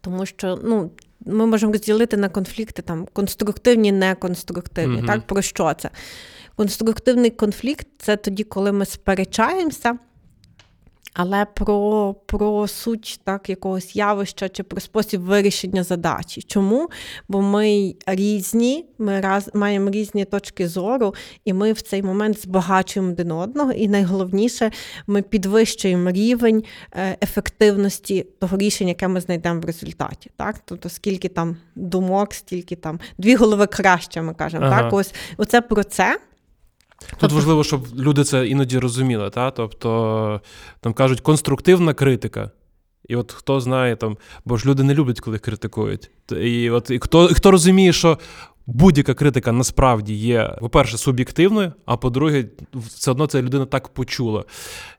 [0.00, 0.90] Тому що ну,
[1.26, 4.96] ми можемо розділити на конфлікти там конструктивні, неконструктивні.
[4.96, 5.06] Мгм.
[5.06, 5.90] Так, про що це?
[6.56, 9.98] Конструктивний конфлікт це тоді, коли ми сперечаємося,
[11.14, 16.42] але про, про суть так, якогось явища чи про спосіб вирішення задачі.
[16.42, 16.88] Чому?
[17.28, 23.12] Бо ми різні, ми раз, маємо різні точки зору, і ми в цей момент збагачуємо
[23.12, 23.72] один одного.
[23.72, 24.70] І найголовніше,
[25.06, 30.30] ми підвищуємо рівень е, ефективності того рішення, яке ми знайдемо в результаті.
[30.36, 30.56] Так?
[30.64, 34.66] Тобто, скільки там думок, стільки там дві голови краще, ми кажемо.
[34.66, 34.82] Ага.
[34.82, 34.92] Так?
[34.92, 36.18] Ось оце про це.
[37.10, 39.30] Тут Тобто- важливо, щоб люди це іноді розуміли.
[39.30, 39.50] Та?
[39.50, 40.40] Тобто
[40.80, 42.50] там кажуть конструктивна критика.
[43.08, 46.10] І от хто знає, там, бо ж люди не люблять, коли критикують.
[46.40, 48.18] І от і хто, хто розуміє, що
[48.66, 54.44] будь-яка критика насправді є, по-перше, суб'єктивною, а по-друге, все одно ця людина так почула.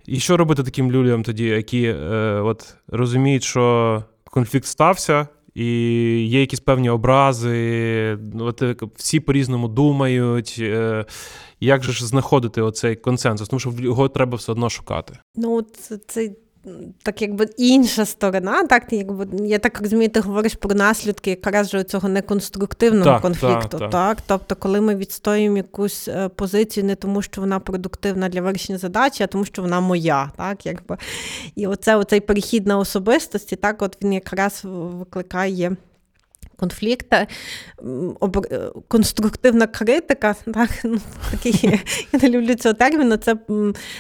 [0.06, 1.96] І що робити таким людям тоді, які е,
[2.44, 5.66] от, розуміють, що конфлікт стався, і
[6.28, 10.56] є якісь певні образи, ну, от, е, всі по-різному думають.
[10.60, 11.06] Е,
[11.60, 13.48] як же ж знаходити оцей консенсус?
[13.48, 15.18] Тому що його треба все одно шукати.
[15.36, 16.32] Ну, це, це
[17.04, 21.84] так якби інша сторона, так якби я так розумію, ти говориш про наслідки якраз же
[21.84, 23.68] цього неконструктивного Так, конфлікту.
[23.78, 24.18] так, Так, так.
[24.28, 29.24] тобто, коли ми відстоюємо якусь е, позицію не тому, що вона продуктивна для вирішення задачі,
[29.24, 30.98] а тому, що вона моя, так якби
[31.56, 35.76] і оце оцей перехід на особистості, так, от він якраз викликає.
[36.58, 37.28] Конфлікти,
[38.52, 41.00] е, конструктивна критика, так, ну,
[41.32, 41.82] такий,
[42.14, 43.36] я не люблю цього терміну, це,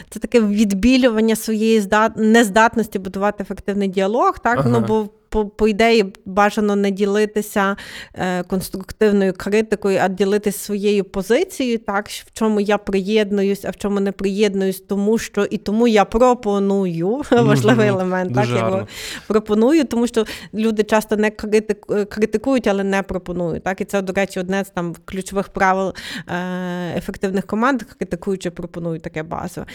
[0.10, 2.12] це таке відбілювання своєї здат...
[2.18, 4.70] нездатності будувати ефективний діалог, так, Ага.
[4.70, 7.76] ну, бо по, по ідеї бажано не ділитися
[8.14, 14.00] е, конструктивною критикою, а ділитися своєю позицією, так, в чому я приєднуюсь, а в чому
[14.00, 18.78] не приєднуюсь, тому що і тому я пропоную важливий елемент, Дуже так, я гарно.
[18.78, 18.88] його
[19.28, 23.64] пропоную, тому що люди часто не е, критикують, але не пропонують.
[23.64, 23.82] Так?
[23.82, 25.94] І це, до речі, одне з там ключових правил
[26.28, 29.68] е, ефективних команд, критикуючи, пропонують таке базове.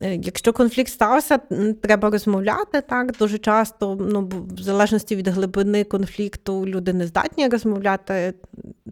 [0.00, 1.38] Е, Якщо конфлікт стався,
[1.82, 2.80] треба розмовляти.
[2.88, 3.12] Так?
[3.18, 8.34] Дуже часто, ну, в залежності від глибини конфлікту, люди не здатні розмовляти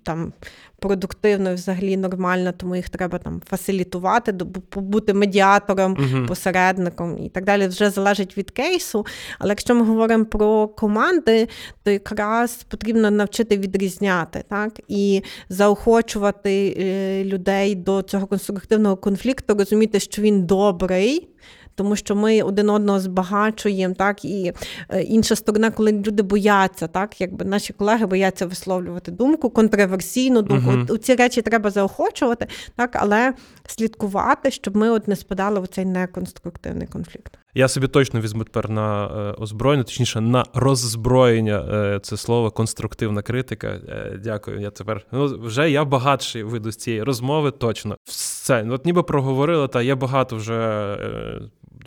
[0.02, 0.33] там
[0.79, 4.33] продуктивно і взагалі нормально, тому їх треба там фасилітувати,
[4.68, 6.26] побути медіатором Мгм.
[6.26, 7.66] посередником і так далі.
[7.66, 9.07] Вже залежить від кейсу.
[9.38, 11.48] Але якщо ми говоримо про команди,
[11.83, 20.00] то якраз потрібно навчити відрізняти так і заохочувати е, людей до цього конструктивного конфлікту, розуміти,
[20.00, 21.29] що він добрий.
[21.76, 24.52] Тому що ми один одного збагачуємо, так і
[24.88, 30.70] е, інша сторона, коли люди бояться, так якби наші колеги бояться висловлювати думку, контроверсійну думку.
[30.70, 30.86] Мгм.
[30.90, 33.34] У ці речі треба заохочувати, так, але
[33.66, 37.38] слідкувати, щоб ми от не спадали в цей неконструктивний конфлікт.
[37.57, 43.23] Я собі точно візьму тепер на е, озброєння, точніше на роззброєння е, це слово конструктивна
[43.23, 43.66] критика.
[43.66, 44.61] Е, Дякую.
[44.61, 47.51] Я тепер ну вже я багатший вийду з цієї розмови.
[47.51, 48.64] Точно все.
[48.64, 50.97] Ну, От ніби проговорили, та є багато вже.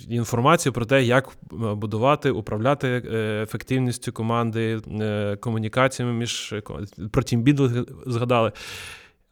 [0.10, 2.88] Інформації про те, як будувати, управляти
[3.44, 4.80] ефективністю команди,
[5.40, 6.56] комунікаціями між
[7.12, 8.52] про тімбілдинг згадали.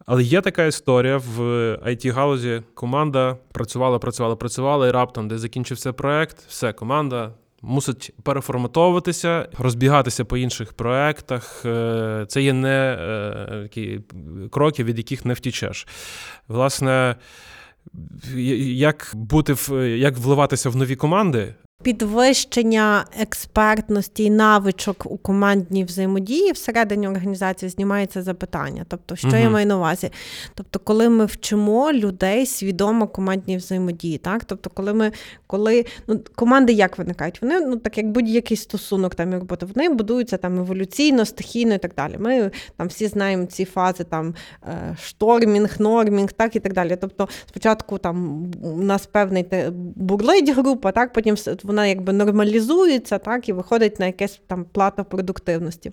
[0.08, 1.40] Але є така історія в
[1.88, 9.50] it галузі Команда працювала, працювала, працювала, і раптом, де закінчився проект, все, команда мусить переформатовуватися,
[9.58, 11.66] розбігатися по інших проектах.
[11.66, 14.02] Е, Це є не е, такі
[14.52, 15.88] кроки, від яких не втічеш.
[16.48, 17.16] Власне,
[18.76, 21.56] як бути в як вливатися в нові команди,
[21.88, 28.86] Підвищення експертності і навичок у командній взаємодії всередині організації знімається запитання.
[28.88, 30.10] Тобто, що я маю на увазі?
[30.54, 34.46] Тобто, коли ми вчимо людей свідомо командній взаємодії, так?
[34.46, 35.12] Тобто, коли ми
[35.48, 37.42] коли ну, команди як виникають?
[37.42, 41.78] Вони ну так як будь-який стосунок там і роботи, вони будуються там еволюційно, стихійно і
[41.78, 42.16] так далі.
[42.20, 46.98] Ми там всі знаємо ці фази там е, штормінг, нормінг, так і так далі.
[47.02, 49.46] Тобто, спочатку там у нас певний
[49.96, 55.06] бурлить група, так потім все- вона якби нормалізується, так і виходить на якесь там плато
[55.06, 55.92] продуктивності.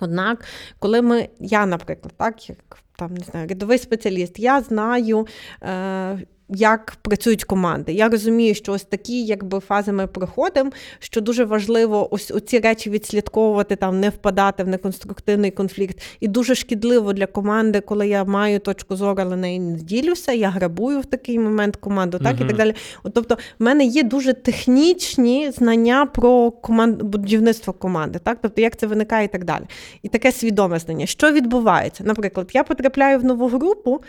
[0.00, 0.44] Однак,
[0.78, 5.26] коли ми, я, наприклад, так, як там не знаю, рядовий спеціаліст, я знаю.
[5.62, 6.18] Е,
[6.50, 7.92] як працюють команди.
[7.92, 12.90] Я розумію, що ось такі якби фази ми проходимо, що дуже важливо ось ці речі
[12.90, 16.02] відслідковувати, там не впадати в неконструктивний конфлікт.
[16.20, 20.50] І дуже шкідливо для команди, коли я маю точку зору, але неї не ділюся, я
[20.50, 22.74] грабую в такий момент команду, так uh і так далі.
[23.02, 28.76] От, Тобто, в мене є дуже технічні знання про команд будівництво команди, так тобто як
[28.76, 29.64] це виникає і так далі.
[30.02, 31.06] І таке свідоме знання.
[31.06, 32.04] Що відбувається?
[32.04, 34.00] Наприклад, я потрапляю в нову групу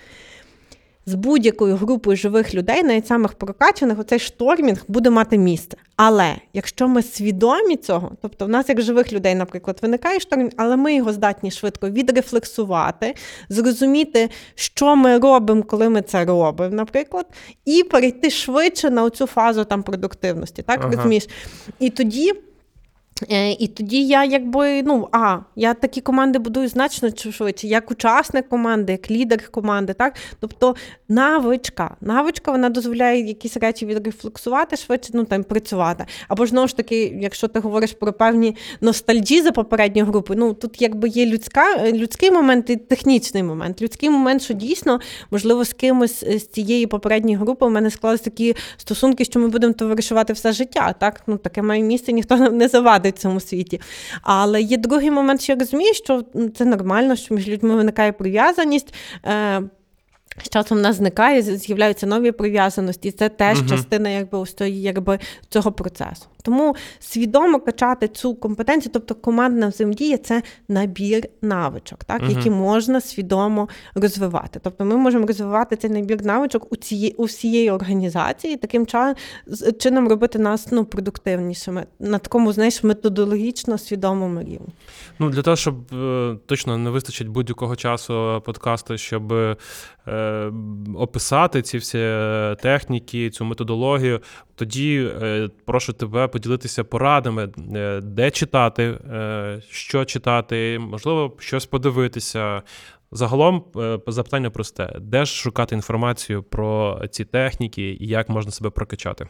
[1.05, 5.77] з будь-якою групою живих людей, навіть самих прокачаних, оцей штормінг буде мати місце.
[5.95, 10.75] Але якщо ми свідомі цього, тобто в нас, як живих людей, наприклад, виникає штормінг, але
[10.75, 13.15] ми його здатні швидко відрефлексувати,
[13.49, 17.25] зрозуміти, що ми робимо, коли ми це робимо, наприклад,
[17.65, 20.61] і перейти швидше на цю фазу там продуктивності.
[20.61, 20.95] Так ага.
[20.95, 21.27] розумієш?
[21.79, 22.34] І тоді.
[23.30, 28.49] Е, і тоді я якби ну а я такі команди будую значно швидше, як учасник
[28.49, 30.76] команди, як лідер команди, так тобто
[31.09, 36.05] навичка, навичка вона дозволяє якісь речі відрефлексувати швидше, ну там працювати.
[36.28, 40.53] Або ж знову ж таки, якщо ти говориш про певні ностальджі за попередньої групи, ну
[40.53, 43.82] тут якби є людська людський момент і технічний момент.
[43.82, 44.99] Людський момент, що дійсно
[45.32, 49.74] можливо з кимось з цієї попередньої групи у мене склалися такі стосунки, що ми будемо
[49.74, 50.95] товаришувати все життя.
[50.99, 53.82] Так ну таке має місце, ніхто не завадить в цьому світі.
[54.22, 56.24] Але є другий момент, що я розумію, що
[56.55, 58.93] це нормально, що між людьми виникає прив'язаність.
[60.38, 64.53] Е, з часом в нас зникає, з'являються нові прив'язаності, це теж uh частина якби, ось
[64.53, 65.19] тої, якби,
[65.49, 66.25] цього процесу.
[66.43, 73.01] Тому свідомо качати цю компетенцію, тобто командна взаємодія це набір навичок, так, uh які можна
[73.01, 74.59] свідомо розвивати.
[74.63, 78.88] Тобто ми можемо розвивати цей набір навичок у цієї у всієї організації, таким
[79.79, 84.69] чином робити нас ну, продуктивнішими на такому, знаєш, методологічно свідомому рівні.
[85.19, 89.34] Ну для того, щоб е, точно не вистачить будь-якого часу подкасту, щоб.
[90.22, 90.51] Е,
[90.97, 94.19] описати ці всі е, техніки, цю методологію,
[94.55, 97.49] тоді е, прошу тебе поділитися порадами,
[98.03, 98.97] де читати,
[99.69, 102.61] що читати, можливо, щось подивитися.
[103.13, 103.63] Загалом
[104.07, 109.28] запитання просте: де ж шукати інформацію про ці техніки і як можна себе прокачати?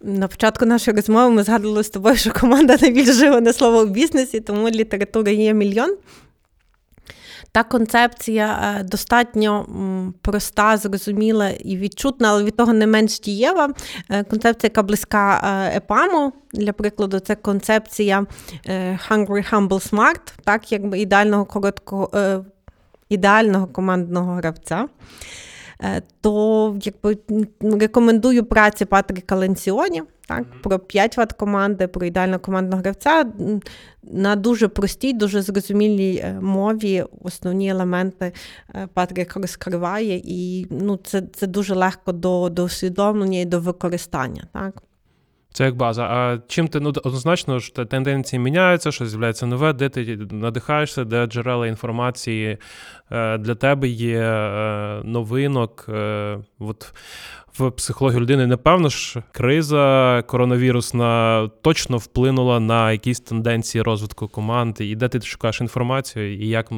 [0.00, 4.40] На початку нашої розмови ми згадували з тобою, що команда найбільш живе слово в бізнесі,
[4.40, 5.96] тому літератури є мільйон.
[7.56, 9.66] Та концепція е, достатньо
[10.22, 13.70] проста, зрозуміла і відчутна, але від того не менш дієва.
[14.10, 18.26] Е, концепція, яка близька е, ЕПАМу, для прикладу, це концепція
[19.08, 22.10] Hungry Humble Smart, так, якби ідеального короткого,
[23.08, 24.88] ідеального командного гравця.
[26.20, 27.18] То якби
[27.60, 33.24] рекомендую праці Патріка Ленціоні так, про 5 ват команди, про ідеального командного гравця
[34.02, 38.32] на дуже простій, дуже зрозумілій е, мові основні елементи
[38.74, 44.46] е, Патрік розкриває, і ну, це це дуже легко до до усвідомлення і до використання.
[44.52, 44.82] Так?
[45.56, 46.02] Це як база.
[46.04, 51.26] А чим ти ну однозначно ж тенденції міняються, що з'являється нове, де ти надихаєшся, де
[51.26, 52.58] джерела інформації
[53.10, 54.22] е, для тебе є
[55.04, 55.88] новинок.
[56.58, 56.94] От
[57.58, 64.96] в психології людини, напевно ж, криза коронавірусна точно вплинула на якісь тенденції розвитку команди, і
[64.96, 66.70] де ти шукаєш інформацію, і як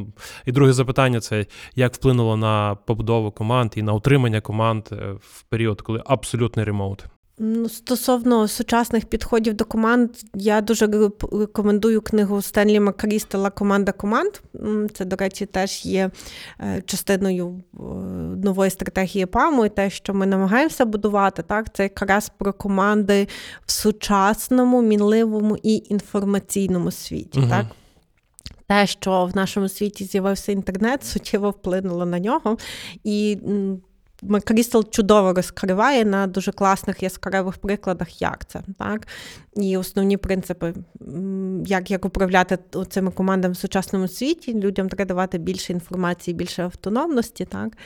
[0.47, 5.43] і друге запитання це як вплинуло на побудову команд і на утримання команд е, в
[5.43, 7.05] період, коли абсолютний ремоут.
[7.39, 14.33] Ну, Стосовно сучасних підходів до команд, я дуже рекомендую книгу Стенлі Макрістела Команда команд.
[14.95, 16.11] Це, до речі, теж є
[16.61, 17.79] е, частиною е,
[18.45, 21.43] нової стратегії ПАМу і те, що ми намагаємося будувати.
[21.43, 23.29] Так, Це якраз про команди
[23.67, 27.39] в сучасному, мінливому і інформаційному світі.
[27.39, 27.49] Угу.
[27.49, 27.67] так.
[28.67, 32.57] Те, що в нашому світі з'явився інтернет, суттєво вплинуло на нього.
[33.05, 33.39] І
[34.45, 38.61] Крістал чудово розкриває на дуже класних яскравих прикладах, як це.
[38.79, 39.07] так?
[39.57, 40.75] І основні принципи,
[41.65, 42.59] як як управляти
[42.89, 47.45] цими командами в сучасному світі, людям треба давати більше інформації, більше автономності.
[47.45, 47.77] так?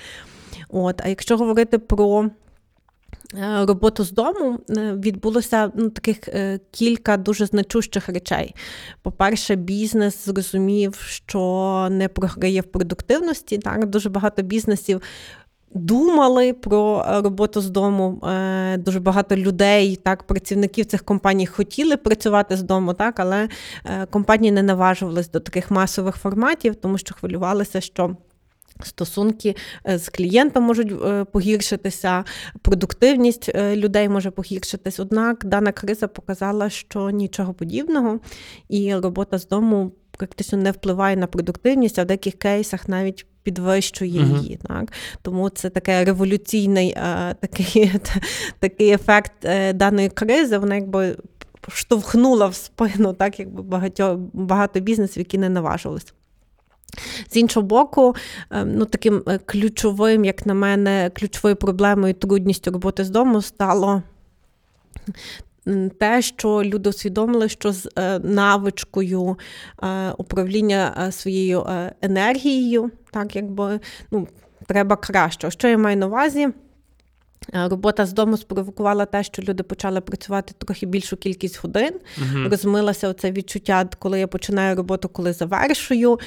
[0.68, 2.30] От, А якщо говорити про
[3.34, 8.54] е, роботу з дому, е, відбулося ну, таких е, кілька дуже значущих речей.
[9.02, 13.58] По-перше, бізнес зрозумів, що не програє в продуктивності.
[13.58, 13.86] Так?
[13.86, 15.02] Дуже багато бізнесів
[15.74, 18.20] думали про е, роботу з дому.
[18.26, 23.48] Е, дуже багато людей, так, працівників цих компаній хотіли працювати з дому, так, але
[23.84, 28.16] е, компанії не наважувалися до таких масових форматів, тому що хвилювалися, що.
[28.84, 30.92] Стосунки з клієнтом можуть
[31.32, 32.24] погіршитися,
[32.62, 35.00] продуктивність людей може погіршитись.
[35.00, 38.20] Однак дана криза показала, що нічого подібного,
[38.68, 44.20] і робота з дому практично не впливає на продуктивність, а в деяких кейсах навіть підвищує
[44.22, 44.36] Мгм.
[44.36, 44.58] її.
[44.68, 44.92] Так?
[45.22, 47.92] Тому це таке революційний е, такий,
[48.58, 50.58] такий ефект е, даної кризи.
[50.58, 51.16] Вона якби
[51.68, 56.12] штовхнула в спину так, якби багато, багато бізнесів, які не наважувалися.
[57.30, 58.14] З іншого боку,
[58.50, 63.42] е, ну таким е, ключовим, як на мене, ключовою проблемою і трудністю роботи з дому
[63.42, 64.02] стало
[65.98, 69.38] те, що люди усвідомили, що з е, навичкою
[69.82, 71.66] е, управління е, своєю
[72.02, 74.28] енергією, так якби ну,
[74.66, 75.50] треба краще.
[75.50, 76.48] Що я маю на увазі?
[77.52, 81.90] Робота з дому спровокувала те, що люди почали працювати трохи більшу кількість годин.
[82.18, 82.48] Мгм.
[82.48, 86.18] Розмилося оце відчуття, коли я починаю роботу, коли завершую,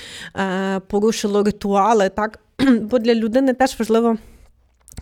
[0.87, 2.09] порушило ритуали.
[2.09, 2.39] Так?
[2.81, 4.17] Бо для людини теж важливо.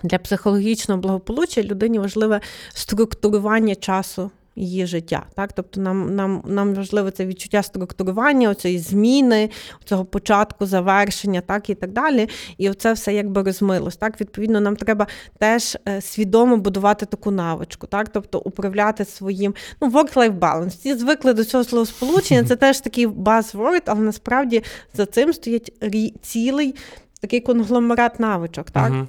[0.04, 2.42] Для психологічного благополуччя людині важливе
[2.74, 5.26] структурування часу її життя.
[5.36, 5.54] Так?
[5.54, 9.50] Тобто нам, нам, нам важливе це відчуття структурування, цієї зміни,
[9.86, 12.30] цього початку, завершення, так і так далі.
[12.58, 13.96] І оце все якби розмилось.
[13.96, 14.22] Так?
[14.22, 18.10] Відповідно, нам треба теж е, свідомо будувати таку навичку, так?
[18.10, 20.70] тобто управляти своїм ну, work-life balance.
[20.70, 24.64] Всі звикли до цього словосполучення, це теж такий buzzword, але насправді
[24.94, 25.74] за цим стоїть
[26.22, 26.76] цілий
[27.22, 28.72] такий конгломерат навичок.
[28.72, 28.92] Так?
[28.92, 29.08] Мгм.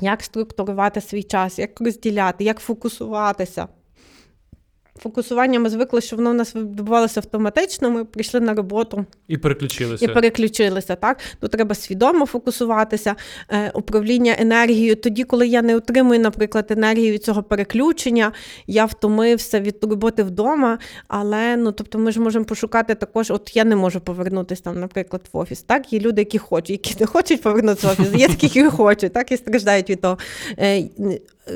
[0.00, 3.68] Як структурувати свій час, як розділяти, як фокусуватися.
[5.02, 7.90] Фокусування ми звикли, що воно в нас відбувалося автоматично.
[7.90, 10.04] Ми прийшли на роботу І переключилися.
[10.04, 10.96] і переключилися.
[10.96, 13.14] Так тут треба свідомо фокусуватися,
[13.48, 14.96] е, управління енергією.
[14.96, 18.32] Тоді, коли я не отримую, наприклад, енергію цього переключення,
[18.66, 20.78] я втомився від роботи вдома.
[21.08, 23.30] Але ну тобто, ми ж можемо пошукати також.
[23.30, 25.62] От я не можу повернутися там, наприклад, в офіс.
[25.62, 28.20] Так, є люди, які хочуть, які не хочуть повернутися в офіс.
[28.20, 30.18] Є такі, які хочуть, так і страждають від того.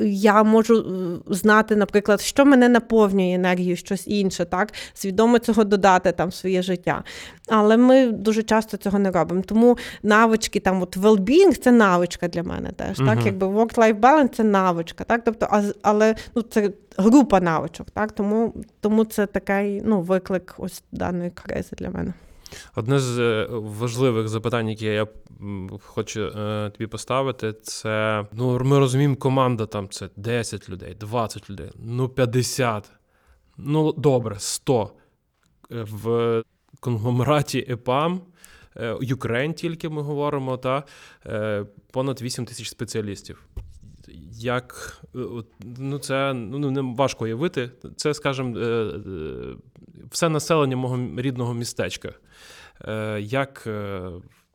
[0.03, 6.11] Я можу е, знати, наприклад, що мене наповнює енергією, щось інше, так свідомо цього додати
[6.11, 7.03] там в своє життя.
[7.47, 9.41] Але ми дуже часто цього не робимо.
[9.41, 12.99] Тому навички, там от well-being– це навичка для мене теж.
[12.99, 13.15] Мгм.
[13.15, 15.03] Так, якби work-life balance– це навичка.
[15.03, 17.87] Так, тобто, а, але ну це група навичок.
[17.93, 22.13] Так, тому, тому це такий ну виклик ось даної кризи для мене.
[22.75, 25.07] Одне з е, важливих запитань, які я
[25.79, 31.71] хочу е, тобі поставити, це ну ми розуміємо, команда там це 10 людей, 20 людей,
[31.75, 32.91] ну 50,
[33.57, 34.91] ну добре, 100.
[35.71, 36.43] Е, В
[36.79, 38.21] конгломераті ЕПАМ,
[39.01, 40.83] Ukraine тільки ми говоримо, та
[41.91, 43.45] понад 8 тисяч спеціалістів.
[44.31, 45.01] Як
[45.77, 47.71] ну це ну не важко уявити.
[47.95, 48.57] Це, скажімо,
[50.11, 52.13] все населення мого рідного містечка.
[52.87, 54.01] Е, Як е,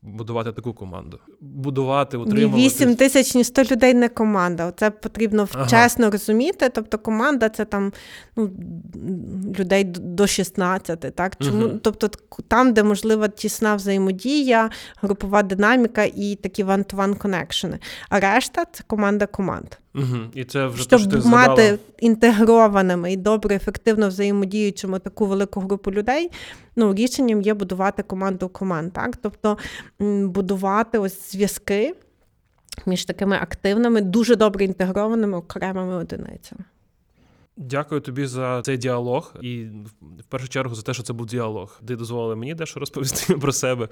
[0.03, 1.19] будувати таку команду?
[1.41, 2.65] Будувати, утримувати.
[2.67, 4.73] 8 тисяч, ні 100 людей не команда.
[4.77, 5.67] Це потрібно Ага.
[5.67, 6.71] чесно розуміти.
[6.75, 7.93] Тобто команда це там
[8.37, 8.51] ну,
[9.59, 11.15] людей до 16.
[11.15, 11.37] Так?
[11.41, 11.67] Чому?
[11.67, 11.81] Мгм.
[11.83, 12.11] Тобто
[12.49, 14.71] там, де можлива тісна взаємодія,
[15.03, 17.79] групова динаміка і такі one-to-one коннекшени.
[18.09, 19.67] А решта це команда команд.
[19.95, 20.17] Угу.
[20.35, 25.93] І це вже те, що ти мати інтегрованими і добре, ефективно взаємодіючими таку велику групу
[25.93, 26.31] людей,
[26.81, 28.93] ну, рішенням є будувати команду команд.
[28.93, 29.17] Так?
[29.17, 29.59] Тобто
[30.25, 31.95] будувати ось зв'язки
[32.87, 36.65] між такими активними, дуже добре інтегрованими окремими одиницями.
[37.57, 39.65] Дякую тобі за цей діалог і
[40.19, 41.81] в першу чергу за те, що це був діалог.
[41.87, 43.89] Ти дозволила мені дещо розповісти про себе.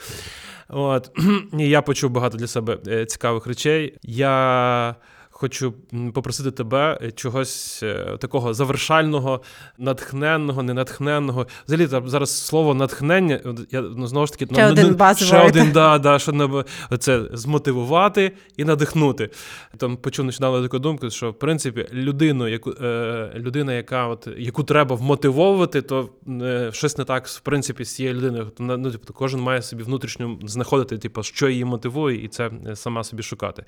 [0.68, 1.11] От
[1.53, 3.99] я почув багато для себе е, цікавих речей.
[4.03, 4.95] Я
[5.41, 5.74] хочу
[6.14, 9.41] попросити тебе е, чогось е, такого завершального,
[9.78, 11.47] натхненного, ненатхненного.
[11.66, 13.41] Взагалі зараз слово натхнення.
[13.70, 16.64] Я ну, знову ж таки Ще ну, один ну, ще один, да, да, що не
[16.99, 19.30] це змотивувати і надихнути.
[19.76, 24.64] Там почув нещодавно таку думку, що в принципі людину, яку е, людина, яка от яку
[24.64, 28.53] треба вмотивовувати, то е, щось не так в принципі з цією людиною.
[28.59, 33.05] Ну, тобто, кожен має собі внутрішньо знаходити, типу, що її мотивує, і це е, сама
[33.05, 33.62] собі шукати.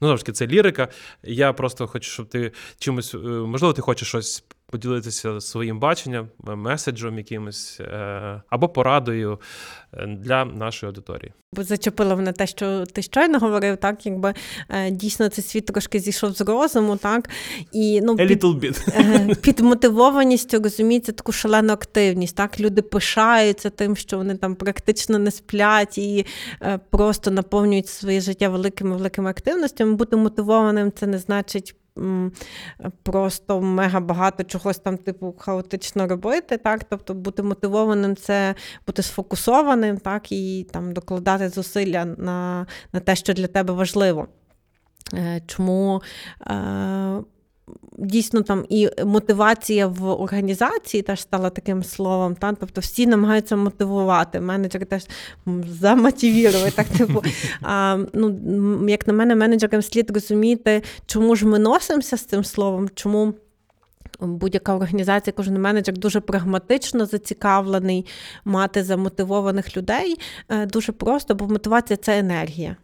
[0.00, 0.88] Ну, знову ж таки, це лірика.
[1.22, 4.44] Я просто хочу, щоб ти чимось, е, можливо, ти хочеш щось.
[4.72, 9.40] Поділитися своїм баченням, е, меседжем якимось е, або порадою
[9.94, 11.32] е, для нашої аудиторії.
[11.52, 14.34] Бо зачепило мене те, що ти щойно говорив, так якби
[14.90, 17.30] дійсно цей світ трошки зійшов з розуму, так
[17.72, 19.40] і ну A під, little bit.
[19.40, 22.36] під мотивованістю розуміється таку шалену активність.
[22.36, 26.26] Так люди пишаються тим, що вони там практично не сплять і
[26.90, 29.94] просто наповнюють своє життя великими великими активностями.
[29.94, 31.74] Бути мотивованим це не значить.
[33.02, 38.54] Просто мега багато чогось там, типу, хаотично робити, так, тобто бути мотивованим це
[38.86, 44.28] бути сфокусованим, так, і там докладати зусилля на, на те, що для тебе важливо.
[45.14, 46.02] Е, Чому
[46.46, 47.22] е,
[47.98, 52.34] Дійсно, там і мотивація в організації теж стала таким словом.
[52.34, 52.52] Та?
[52.52, 54.40] Тобто всі намагаються мотивувати.
[54.40, 55.06] Менеджери теж
[55.48, 55.64] м.
[56.74, 57.22] Так, типу,
[57.62, 62.88] а, ну, як на мене, менеджерам слід розуміти, чому ж ми носимося з цим словом,
[62.94, 63.34] чому.
[64.20, 68.06] Будь-яка організація, кожен менеджер дуже прагматично зацікавлений
[68.44, 70.16] мати замотивованих людей.
[70.48, 72.76] Е, Дуже просто, бо мотивація це енергія.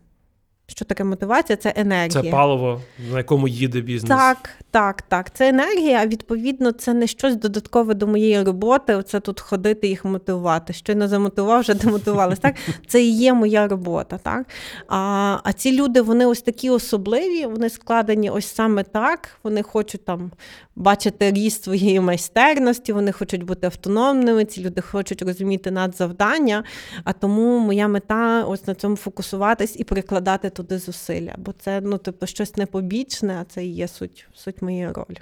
[0.71, 1.57] Що таке мотивація?
[1.57, 2.23] Це енергія.
[2.23, 2.81] Це паливо,
[3.12, 4.09] на якому їде бізнес.
[4.19, 5.35] Так, так, так.
[5.35, 8.95] Це енергія, а відповідно, це не щось додаткове до моєї роботи.
[8.95, 10.73] Оце тут ходити їх мотивувати.
[10.73, 12.43] Щойно замотивував, вже демотивувалися.
[12.43, 12.55] Так,
[12.87, 14.19] це і є моя робота.
[14.19, 14.47] Так?
[14.89, 14.97] А,
[15.45, 19.29] а ці люди, вони ось такі особливі, вони складені ось саме так.
[19.45, 20.31] Вони хочуть там
[20.77, 24.45] бачити ріст своєї майстерності, вони хочуть бути автономними.
[24.45, 26.64] Ці люди хочуть розуміти надзавдання.
[27.05, 31.35] А тому моя мета ось на цьому фокусуватись і прикладати туди зусилля.
[31.39, 35.19] Бо це ну, тобто, щось непобічне, а це і є суть, суть моєї ролі.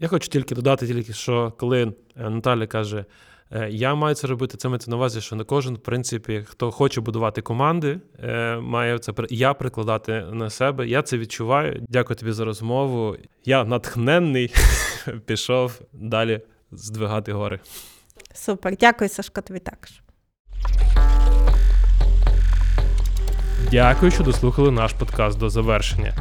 [0.00, 3.04] Я хочу тільки додати, тільки що коли е, Наталя каже,
[3.50, 6.70] е, я маю це робити, це мається на увазі, що не кожен, в принципі, хто
[6.70, 10.88] хоче будувати команди, е, має це я прикладати на себе.
[10.88, 11.86] Я це відчуваю.
[11.88, 13.16] Дякую тобі за розмову.
[13.44, 14.54] Я натхненний
[15.26, 16.40] пішов далі
[16.72, 17.60] здвигати гори.
[18.34, 20.02] Супер, дякую, Сашко, тобі також.
[23.70, 26.12] Дякую, що дослухали наш подкаст до завершення.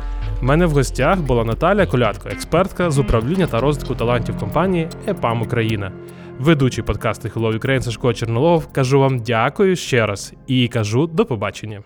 [0.42, 5.42] У мене в гостях була Наталя Колядко, експертка з управління та розвитку талантів компанії ЕПАМ
[5.42, 5.92] Україна.
[6.40, 8.68] Ведучий подкасту Hello Ukraine Сашко Чернолов.
[8.74, 11.82] Кажу вам дякую ще раз і кажу до побачення.